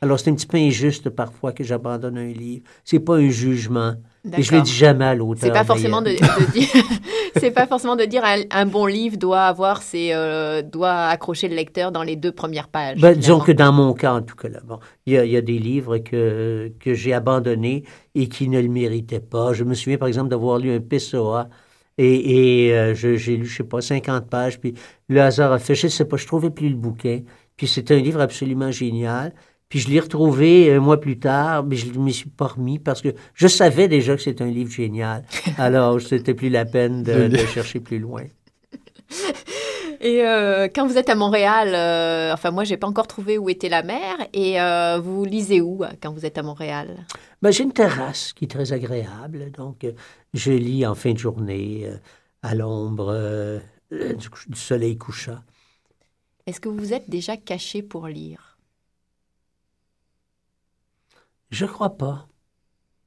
[0.02, 2.66] Alors, c'est un petit peu injuste parfois que j'abandonne un livre.
[2.84, 3.96] C'est pas un jugement.
[4.26, 4.62] Et je le D'accord.
[4.64, 5.44] dis jamais à l'auteur.
[5.44, 6.10] C'est pas forcément de,
[6.52, 6.68] dire,
[7.38, 11.48] c'est pas forcément de dire un, un bon livre doit avoir ses, euh, doit accrocher
[11.48, 13.00] le lecteur dans les deux premières pages.
[13.00, 15.32] Ben, disons que dans mon cas, en tout cas, là, bon, il y a, il
[15.32, 19.54] y a des livres que, que j'ai abandonnés et qui ne le méritaient pas.
[19.54, 21.48] Je me souviens, par exemple, d'avoir lu un Pessoa
[21.98, 24.74] et, et euh, j'ai lu, je sais pas, 50 pages, puis
[25.08, 27.22] le hasard a fait, je sais pas, je trouvais plus le bouquin.
[27.56, 29.34] Puis c'était un livre absolument génial.
[29.70, 32.80] Puis je l'ai retrouvé un mois plus tard, mais je ne m'y suis pas remis
[32.80, 35.24] parce que je savais déjà que c'était un livre génial.
[35.58, 38.24] Alors, c'était plus la peine de, de chercher plus loin.
[40.02, 43.50] Et euh, quand vous êtes à Montréal, euh, enfin moi j'ai pas encore trouvé où
[43.50, 44.16] était la mer.
[44.34, 47.06] Et euh, vous lisez où euh, quand vous êtes à Montréal?
[47.42, 49.92] Ben, j'ai une terrasse qui est très agréable, donc euh,
[50.34, 51.98] je lis en fin de journée euh,
[52.44, 53.60] à l'ombre euh,
[53.92, 55.40] euh, du, du soleil couchant.
[56.48, 58.49] Est-ce que vous vous êtes déjà caché pour lire?
[61.50, 62.28] Je crois pas.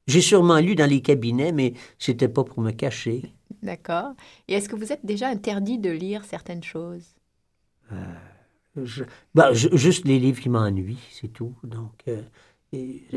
[0.06, 3.32] J'ai sûrement lu dans les cabinets, mais c'était pas pour me cacher.
[3.62, 4.12] D'accord.
[4.48, 7.14] Et est-ce que vous êtes déjà interdit de lire certaines choses?
[8.82, 11.54] Je- ben, ju- juste les livres qui m'ennuient, c'est tout.
[11.62, 12.22] Donc, euh,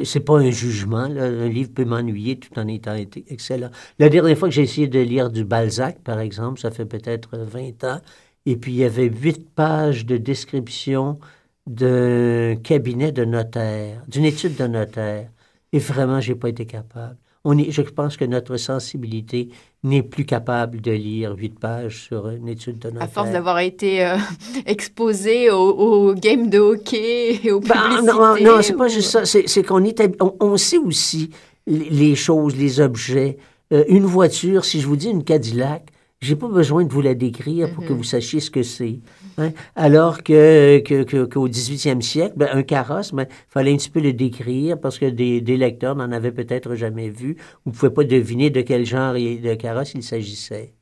[0.03, 1.07] c'est pas un jugement.
[1.07, 1.23] là.
[1.25, 3.69] Un livre peut m'ennuyer tout en étant excellent.
[3.97, 7.37] La dernière fois que j'ai essayé de lire du Balzac, par exemple, ça fait peut-être
[7.37, 8.01] 20 ans,
[8.45, 11.19] et puis il y avait huit pages de description
[11.67, 15.29] d'un cabinet de notaire, d'une étude de notaire.
[15.73, 17.17] Et vraiment, j'ai pas été capable.
[17.43, 19.49] on est, je pense que notre sensibilité
[19.83, 24.05] n'est plus capable de lire huit pages sur une étude de À force d'avoir été
[24.05, 24.17] euh,
[24.65, 28.11] exposé aux, games de hockey et aux ben, publicités.
[28.11, 29.25] Non, non c'est pas juste ça.
[29.25, 30.01] C'est qu'on est,
[30.39, 31.31] on, sait aussi
[31.67, 33.37] les choses, les objets.
[33.73, 35.91] Euh, une voiture, si je vous dis une Cadillac,
[36.21, 37.97] j'ai pas besoin de vous la décrire pour que mhm.
[37.97, 38.99] vous sachiez ce que c'est.
[39.37, 39.51] Hein.
[39.75, 40.79] Alors que,
[41.25, 44.97] qu'au 18e siècle, ben, un carrosse, il ben, fallait un petit peu le décrire parce
[44.97, 47.37] que des, lecteurs n'en avaient peut-être jamais vu.
[47.65, 50.73] Vous ne pouvez pas deviner de quel genre de carrosse il s'agissait.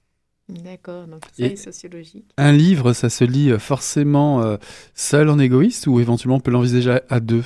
[0.49, 2.25] D'accord, donc c'est sociologique.
[2.38, 4.57] Un livre, ça se lit forcément euh,
[4.93, 7.45] seul en égoïste ou éventuellement on peut l'envisager à deux?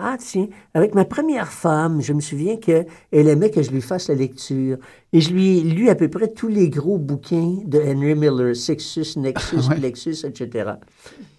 [0.00, 4.08] Ah, tiens, avec ma première femme, je me souviens qu'elle aimait que je lui fasse
[4.08, 4.78] la lecture.
[5.12, 8.54] Et je lui ai lu à peu près tous les gros bouquins de Henry Miller,
[8.54, 10.74] Sexus, Nexus, Lexus, etc.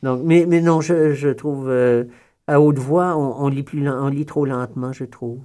[0.04, 2.04] Donc, mais, mais non, je, je trouve, euh,
[2.48, 5.40] à haute voix, on, lit plus, on lit trop lentement, je trouve.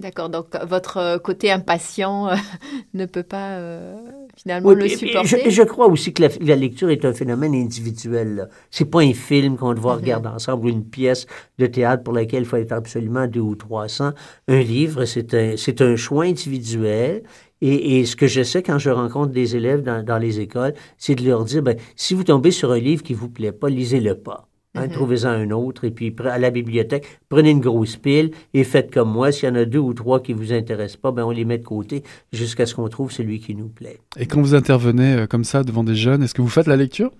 [0.00, 2.34] D'accord, donc votre euh, côté impatient euh,
[2.94, 3.96] ne peut pas euh,
[4.34, 5.50] finalement le supporter.
[5.50, 8.48] Je, crois aussi que la, lecture est un phénomène individuel.
[8.70, 10.00] C'est pas un film qu'on doit mhm.
[10.00, 11.26] regarder ensemble ou une pièce
[11.58, 14.12] de théâtre pour laquelle il faut être absolument deux ou trois cents.
[14.48, 17.22] Un livre, c'est un, c'est un choix individuel.
[17.62, 21.14] Et, ce que je sais quand je rencontre des élèves dans, dans les écoles, c'est
[21.14, 24.14] de leur dire, ben, si vous tombez sur un livre qui vous plaît pas, lisez-le
[24.14, 24.49] pas.
[24.76, 24.92] Hein, mhm.
[24.92, 29.10] Trouvez-en un autre et puis à la bibliothèque, prenez une grosse pile et faites comme
[29.10, 29.32] moi.
[29.32, 31.58] S'il y en a deux ou trois qui vous intéressent pas, ben on les met
[31.58, 33.98] de côté jusqu'à ce qu'on trouve celui qui nous plaît.
[34.16, 36.76] Et quand vous intervenez euh, comme ça devant des jeunes, est-ce que vous faites la
[36.76, 37.10] lecture?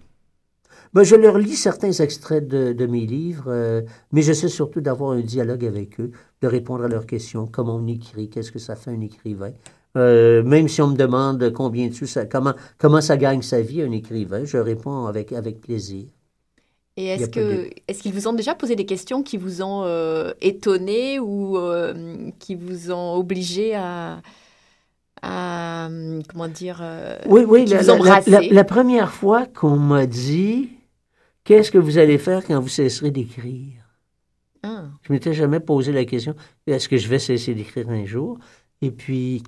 [0.94, 3.82] Ben, je leur lis certains extraits de, mes livres, euh,
[4.12, 6.10] mais j'essaie surtout d'avoir un dialogue avec eux,
[6.42, 9.52] de répondre à leurs questions, comment on écrit, qu'est-ce que ça fait un écrivain.
[9.96, 13.82] Euh, même si on me demande combien de ça, comment, comment ça gagne sa vie
[13.82, 16.06] un écrivain, je réponds avec, avec plaisir.
[16.96, 20.32] Et est-ce que est-ce qu'ils vous ont déjà posé des questions qui vous ont euh,
[20.40, 24.20] étonné ou euh, qui vous ont obligé à,
[25.22, 25.88] à
[26.28, 27.64] comment dire euh, Oui, oui.
[27.66, 30.70] La, la, première fois qu'on m'a dit
[31.44, 33.80] qu'est-ce que vous allez faire quand vous cesserez d'écrire?
[34.62, 34.84] Ah.
[35.02, 36.34] Je m'étais jamais posé la question
[36.66, 38.38] est-ce que je vais cesser d'écrire un jour?
[38.82, 39.42] Et puis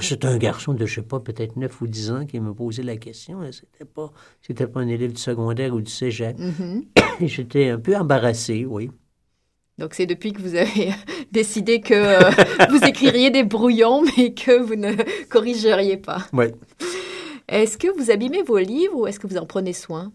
[0.00, 2.82] c'est un garçon de, je sais pas, peut-être 9 ou 10 ans qui me posait
[2.82, 3.40] la question.
[3.52, 6.36] C'était pas, c'était pas un élève du secondaire ou du cégep.
[6.38, 6.84] Mm-hmm.
[7.26, 8.90] J'étais un peu embarrassé, oui.
[9.78, 10.92] Donc c'est depuis que vous avez
[11.32, 12.30] décidé que euh,
[12.70, 14.92] vous écririez des brouillons, mais que vous ne
[15.28, 16.26] corrigeriez pas.
[16.32, 16.46] Oui.
[17.48, 20.12] Est-ce que vous abîmez vos livres ou est-ce que vous en prenez soin?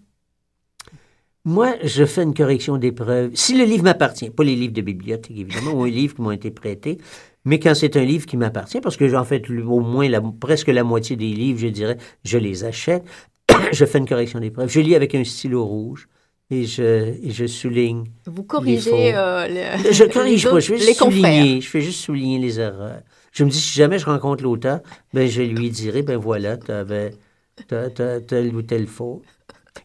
[1.46, 3.32] Moi, je fais une correction d'épreuve.
[3.34, 6.32] Si le livre m'appartient, pas les livres de bibliothèque, évidemment, ou les livres qui m'ont
[6.32, 6.98] été prêtés,
[7.46, 10.68] mais quand c'est un livre qui m'appartient, parce que j'en fais au moins la, presque
[10.68, 13.04] la moitié des livres, je dirais, je les achète,
[13.72, 14.70] je fais une correction d'épreuve.
[14.70, 16.08] Je lis avec un stylo rouge
[16.52, 18.06] et je, je souligne.
[18.26, 21.62] Vous corrigez euh, Je corrige pas, je fais juste souligner.
[21.62, 23.02] Je fais juste souligner les erreurs.
[23.32, 24.82] Je me dis, si jamais je rencontre l'auteur,
[25.14, 27.12] ben, je lui dirai, ben voilà, tu avais
[27.68, 29.22] tel ou tel faux.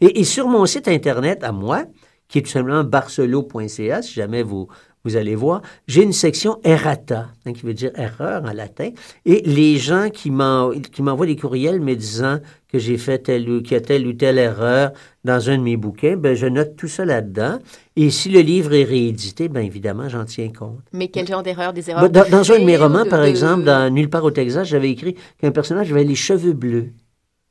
[0.00, 1.84] Et, et, sur mon site Internet à moi,
[2.28, 4.68] qui est tout simplement barcelo.ca, si jamais vous,
[5.04, 8.90] vous allez voir, j'ai une section errata, hein, qui veut dire erreur en latin,
[9.26, 12.38] et les gens qui m'envoient des courriels me disant
[12.74, 14.92] que j'ai fait telle ou, qu'il y a telle ou telle erreur
[15.22, 17.58] dans un de mes bouquins, ben, je note tout ça là-dedans.
[17.94, 20.80] Et si le livre est réédité, bien évidemment, j'en tiens compte.
[20.92, 21.72] Mais quel genre d'erreur?
[21.72, 22.10] Des erreurs?
[22.10, 25.52] Dans, un de mes romans, par exemple, dans Nulle part au Texas, j'avais écrit qu'un
[25.52, 26.88] personnage avait les cheveux bleus.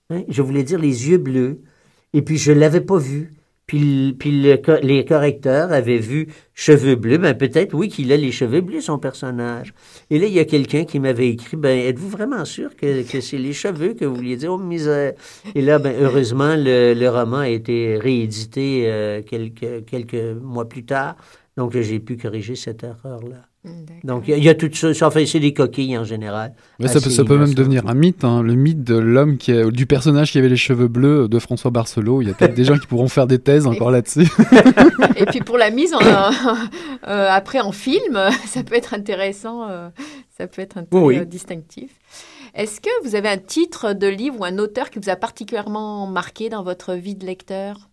[0.10, 0.24] Hein.
[0.28, 1.62] Je voulais dire les yeux bleus.
[2.12, 3.34] Et puis, je l'avais pas vu.
[3.66, 4.32] Puis, puis
[4.84, 7.18] les correcteurs avaient vu cheveux bleus.
[7.18, 9.74] Ben peut-être, oui, qu'il a les cheveux bleus, son personnage.
[10.10, 13.38] Et là, il y a quelqu'un qui m'avait écrit, ben êtes-vous vraiment sûr que, c'est
[13.38, 14.52] les cheveux que vous vouliez dire?
[14.54, 15.14] Oh, misère!
[15.56, 20.86] Et là, ben heureusement, le, le roman a été réédité euh, quelques, quelques mois plus
[20.86, 21.16] tard.
[21.56, 23.53] Donc, j'ai pu corriger cette erreur-là.
[24.04, 25.08] Donc, il y, a tout ça.
[25.08, 26.54] Enfin, c'est des coquilles en général.
[26.80, 29.54] Mais ça, peut, ça peut même devenir un mythe, hein, le mythe de l'homme qui
[29.72, 32.22] du personnage qui avait les cheveux bleus de François Barcelot.
[32.22, 34.28] Il y a peut-être des gens qui pourront faire des thèses encore là-dessus.
[35.16, 39.88] Et puis pour la mise en, euh, après en film, ça peut être intéressant, euh,
[40.38, 41.92] ça peut être un peu distinctif.
[42.54, 46.06] Est-ce que vous avez un titre de livre ou un auteur qui vous a particulièrement
[46.06, 47.90] marqué dans votre vie de lecteur?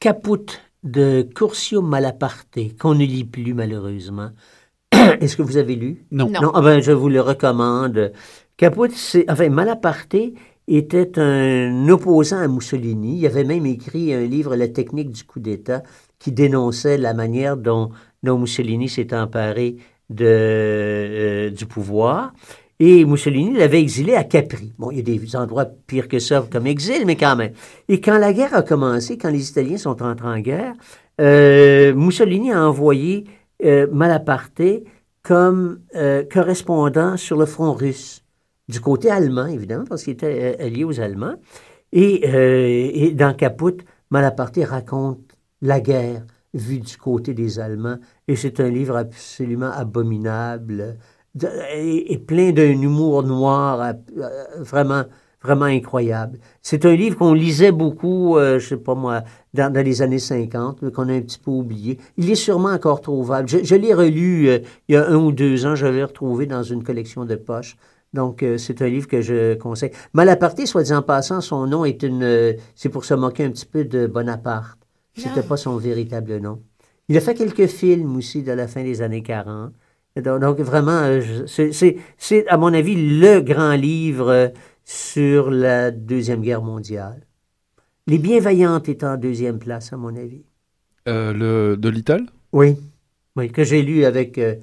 [0.00, 4.30] Caput de Cursio Malaparte, qu'on ne lit plus malheureusement.
[4.92, 6.06] Est-ce que vous avez lu?
[6.12, 6.30] Non.
[6.30, 8.12] Non, ah ben, je vous le recommande.
[8.56, 10.14] Caput, c'est, enfin, Malaparte
[10.68, 13.18] était un opposant à Mussolini.
[13.18, 15.82] Il avait même écrit un livre, La technique du coup d'État,
[16.18, 17.90] qui dénonçait la manière dont,
[18.22, 19.76] dont Mussolini s'est emparé
[20.10, 22.32] de, euh, du pouvoir.
[22.80, 24.72] Et Mussolini l'avait exilé à Capri.
[24.78, 27.52] Bon, il y a des endroits pires que ça comme exil, mais quand même.
[27.88, 30.74] Et quand la guerre a commencé, quand les Italiens sont entrés en guerre,
[31.20, 33.24] euh, Mussolini a envoyé
[33.64, 34.62] euh, Malaparte
[35.22, 38.24] comme euh, correspondant sur le front russe,
[38.68, 41.36] du côté allemand, évidemment, parce qu'il était allié aux Allemands.
[41.92, 45.20] Et, et dans Caput, Malaparte raconte
[45.62, 47.98] la guerre vue du côté des Allemands.
[48.26, 50.96] Et c'est un livre absolument abominable
[51.72, 55.04] et, et plein d'un humour noir euh, euh, vraiment,
[55.42, 56.38] vraiment incroyable.
[56.62, 59.22] C'est un livre qu'on lisait beaucoup, euh, je sais pas moi,
[59.52, 61.98] dans, dans les années 50, mais qu'on a un petit peu oublié.
[62.16, 63.48] Il est sûrement encore trouvable.
[63.48, 64.58] Je, je l'ai relu euh,
[64.88, 67.76] il y a un ou deux ans, je l'ai retrouvé dans une collection de poches.
[68.12, 69.90] Donc, euh, c'est un livre que je conseille.
[70.12, 72.54] Malaparte, soit dit en passant, son nom est une.
[72.76, 74.78] c'est pour se moquer un petit peu de Bonaparte.
[75.16, 75.48] C'était Ah.
[75.48, 76.60] pas son véritable nom.
[77.08, 79.72] Il a fait quelques films aussi de la fin des années 40.
[80.16, 84.48] Donc, vraiment, euh, c'est- à mon avis, le grand livre euh,
[84.84, 87.26] sur la Deuxième Guerre mondiale.
[88.06, 90.44] Les Bienveillantes est en deuxième place, à mon avis.
[91.08, 92.76] Euh, le, de Little Oui.
[93.36, 94.54] Oui, que j'ai lu avec, euh,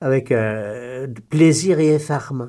[0.00, 2.48] avec euh, plaisir et effarement.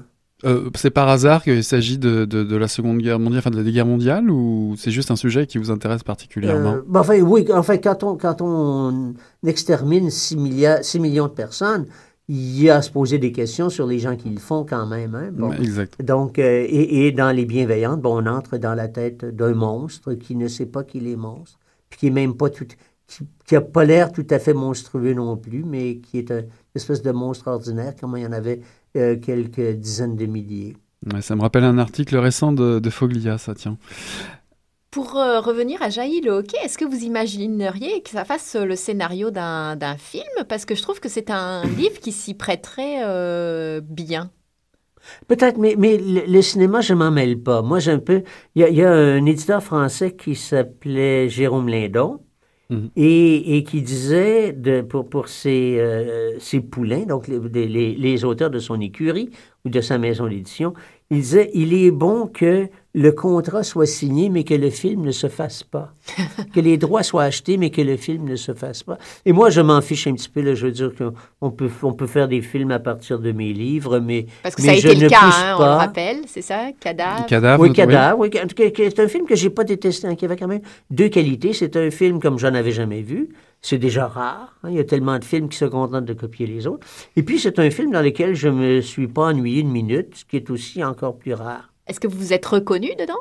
[0.75, 3.69] C'est par hasard qu'il s'agit de, de, de la Seconde Guerre mondiale, enfin de la
[3.69, 6.77] guerre mondiale, ou c'est juste un sujet qui vous intéresse particulièrement?
[6.87, 11.87] Ben, enfin, oui, enfin, quand on, quand on extermine 6, milliards, 6 millions de personnes,
[12.29, 14.85] il y a à se poser des questions sur les gens qui le font quand
[14.85, 15.15] même.
[15.15, 15.29] Hein?
[15.31, 15.51] Bon.
[15.53, 16.01] Exact.
[16.03, 20.13] Donc, euh, et, et dans les bienveillantes, bon, on entre dans la tête d'un monstre
[20.13, 21.57] qui ne sait pas qu'il est monstre,
[21.89, 22.65] puis qui est même pas tout,
[23.07, 26.39] qui, qui a pas l'air tout à fait monstrueux non plus, mais qui est un-
[26.39, 28.59] une espèce de monstre ordinaire, comme il y en avait
[28.97, 30.75] euh, quelques dizaines de milliers.
[31.13, 33.77] Ouais, ça me rappelle un article récent de, de Foglia, ça tient.
[34.97, 38.65] Pour euh, revenir à Jaillit le hockey, est-ce que vous imagineriez que ça fasse euh,
[38.65, 40.23] le scénario d'un d'un film?
[40.49, 44.31] Parce que je trouve que c'est un livre qui s'y prêterait euh, bien.
[45.27, 47.61] Peut-être, mais, mais le, le cinéma, je m'en mêle pas.
[47.61, 48.23] Moi, j'ai un peu.
[48.55, 52.19] Il y a, il y a un éditeur français qui s'appelait Jérôme Lindon
[52.69, 52.91] Mhm.
[52.97, 58.25] et, et qui disait de, pour, pour ses, euh, ses poulains, donc les, les, les
[58.25, 59.29] auteurs de son écurie
[59.63, 60.73] ou de sa maison d'édition,
[61.09, 65.11] il disait il est bon que le contrat soit signé, mais que le film ne
[65.11, 65.93] se fasse pas.
[66.53, 68.97] que les droits soient achetés, mais que le film ne se fasse pas.
[69.23, 70.41] Et moi, je m'en fiche un petit peu.
[70.41, 73.53] Là, je veux dire qu'on peut, on peut faire des films à partir de mes
[73.53, 75.69] livres, mais Parce que Mais ça a je été ne le cas, hein, on le
[75.69, 77.27] rappelle, c'est ça Cadavre?
[77.27, 77.61] Cadavre.
[77.61, 77.75] oui, oui.
[77.75, 78.31] Cadavre, oui.
[78.43, 80.61] En tout cas, C'est un film que j'ai pas détesté, hein, qui avait quand même
[80.89, 81.53] deux qualités.
[81.53, 83.29] C'est un film comme j'en avais jamais vu.
[83.61, 84.55] C'est déjà rare.
[84.63, 86.85] hein, Il y a tellement de films qui se contentent de copier les autres.
[87.15, 90.25] Et puis, c'est un film dans lequel je me suis pas ennuyé une minute, ce
[90.25, 91.73] qui est aussi encore plus rare.
[91.87, 93.19] Est-ce que vous vous êtes reconnu dedans?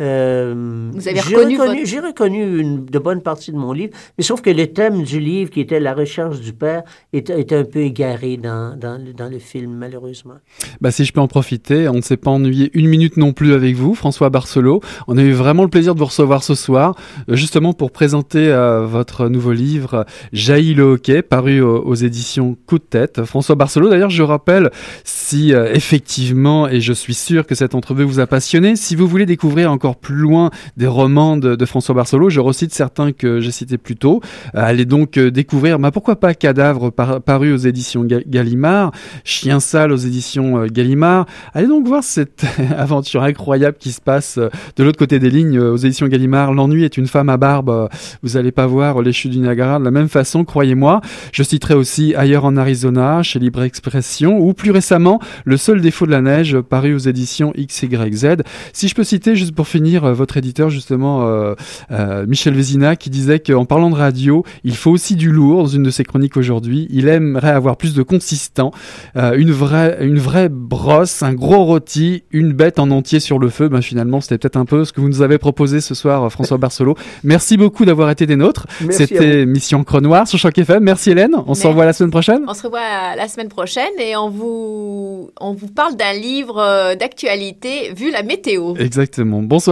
[0.00, 3.72] Euh, Vous avez j'ai reconnu reconnu, votre- j'ai reconnu une de bonnes parties de mon
[3.72, 6.82] livre, mais sauf que le thème du livre, qui était la recherche du père,
[7.14, 10.34] était, était un peu égaré dans, dans, le- dans le film, malheureusement.
[10.80, 13.54] Bah, si je peux en profiter, on ne s'est pas ennuyé une minute non plus
[13.54, 14.80] avec vous, François Barcelot.
[15.08, 16.94] On a eu vraiment le plaisir de vous recevoir ce soir,
[17.30, 22.56] euh, justement pour présenter euh, votre nouveau livre, Jaillit le hockey, paru aux, aux éditions
[22.66, 23.24] Coup de tête.
[23.24, 24.70] François Barcelot, d'ailleurs, je rappelle,
[25.04, 29.06] si euh, effectivement, et je suis sûr que cette entrevue vous a passionné, si vous
[29.06, 33.52] voulez découvrir encore plus loin des romans de, François Barcelot, je recite certains que j'ai
[33.52, 34.20] cités plus tôt.
[34.56, 38.90] Euh, allez donc euh, découvrir, bah, pourquoi pas Cadavre, par- paru aux éditions Ga- Gallimard,
[39.22, 41.26] Chien sale aux éditions euh, Gallimard.
[41.54, 42.44] Allez donc voir cette
[42.76, 46.52] aventure incroyable qui se passe de l'autre côté des lignes aux éditions Gallimard.
[46.52, 47.88] L'ennui est une femme à barbe.
[48.22, 51.00] Vous allez pas voir les chutes du Niagara de la même façon, croyez-moi.
[51.32, 56.06] Je citerai aussi Ailleurs en Arizona, chez Libre Expression, ou plus récemment, Le seul défaut
[56.06, 58.36] de la neige, paru aux éditions XYZ.
[58.72, 61.54] Si je peux citer, juste pour finir, euh, votre éditeur, justement, euh,
[61.90, 65.68] euh, Michel Vézina, qui disait qu'en parlant de radio, il faut aussi du lourd dans
[65.68, 66.86] une de ses chroniques aujourd'hui.
[66.90, 68.70] Il aimerait avoir plus de consistant,
[69.16, 73.48] euh, une, vraie, une vraie brosse, un gros rôti, une bête en entier sur le
[73.48, 73.68] feu.
[73.68, 76.28] Ben, finalement, c'était peut-être un peu ce que vous nous avez proposé ce soir, euh,
[76.28, 76.96] François Barcelot.
[77.24, 78.66] Merci beaucoup d'avoir été des nôtres.
[78.90, 80.82] C'était Mission Creux Noir sur Choc FM.
[80.82, 81.34] Merci Hélène.
[81.46, 82.42] On se revoit la semaine prochaine.
[82.48, 86.94] On se revoit la semaine prochaine et on vous, on vous parle d'un livre euh,
[86.94, 88.74] d'actualité vu la météo.
[88.76, 89.42] Exactement.
[89.42, 89.65] Bonsoir.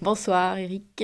[0.00, 1.02] Bonsoir Eric.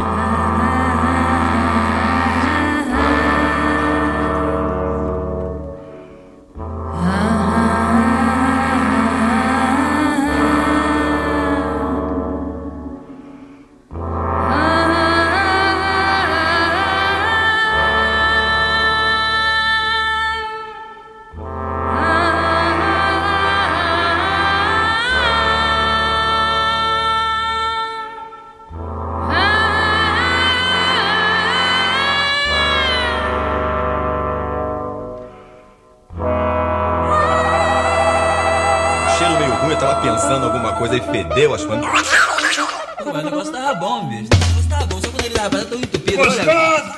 [41.27, 43.05] Alguma coisa fedeu, acho que.
[43.05, 44.29] Pô, mas o negócio tava bom, bicho.
[44.33, 46.23] O negócio tava bom, só quando ele tava tão entupido.
[46.23, 46.97] Olha,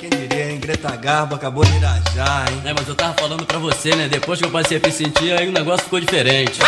[0.00, 0.60] Quem diria, hein?
[0.60, 2.62] Greta Garbo acabou de irajar, hein?
[2.64, 4.08] É, mas eu tava falando pra você, né?
[4.08, 6.60] Depois que eu passei a me sentir, aí o negócio ficou diferente.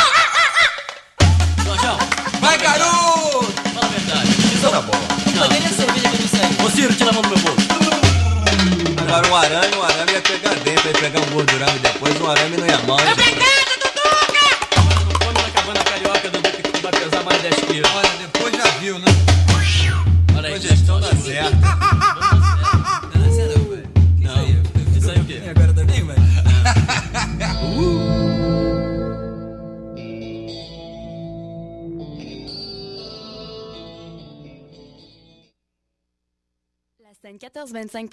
[37.87, 38.11] 25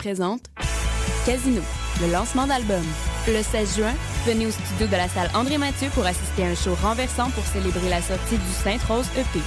[1.26, 1.62] Casino,
[2.02, 2.84] le lancement d'album.
[3.28, 3.94] Le 16 juin,
[4.26, 7.44] venez au studio de la salle André Mathieu pour assister à un show renversant pour
[7.46, 9.40] célébrer la sortie du Sainte-Rose EP.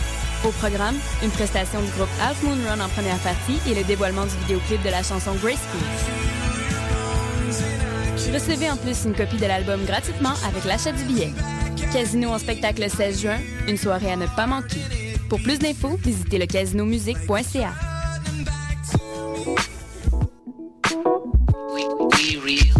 [0.44, 4.24] Au programme, une prestation du groupe Half Moon Run en première partie et le dévoilement
[4.24, 5.80] du vidéoclip de la chanson Graceful.
[8.32, 11.32] Recevez en plus une copie de l'album gratuitement avec l'achat du billet.
[11.92, 14.80] Casino en spectacle le 16 juin, une soirée à ne pas manquer.
[15.28, 17.85] Pour plus d'infos, visitez le casinomusique.ca.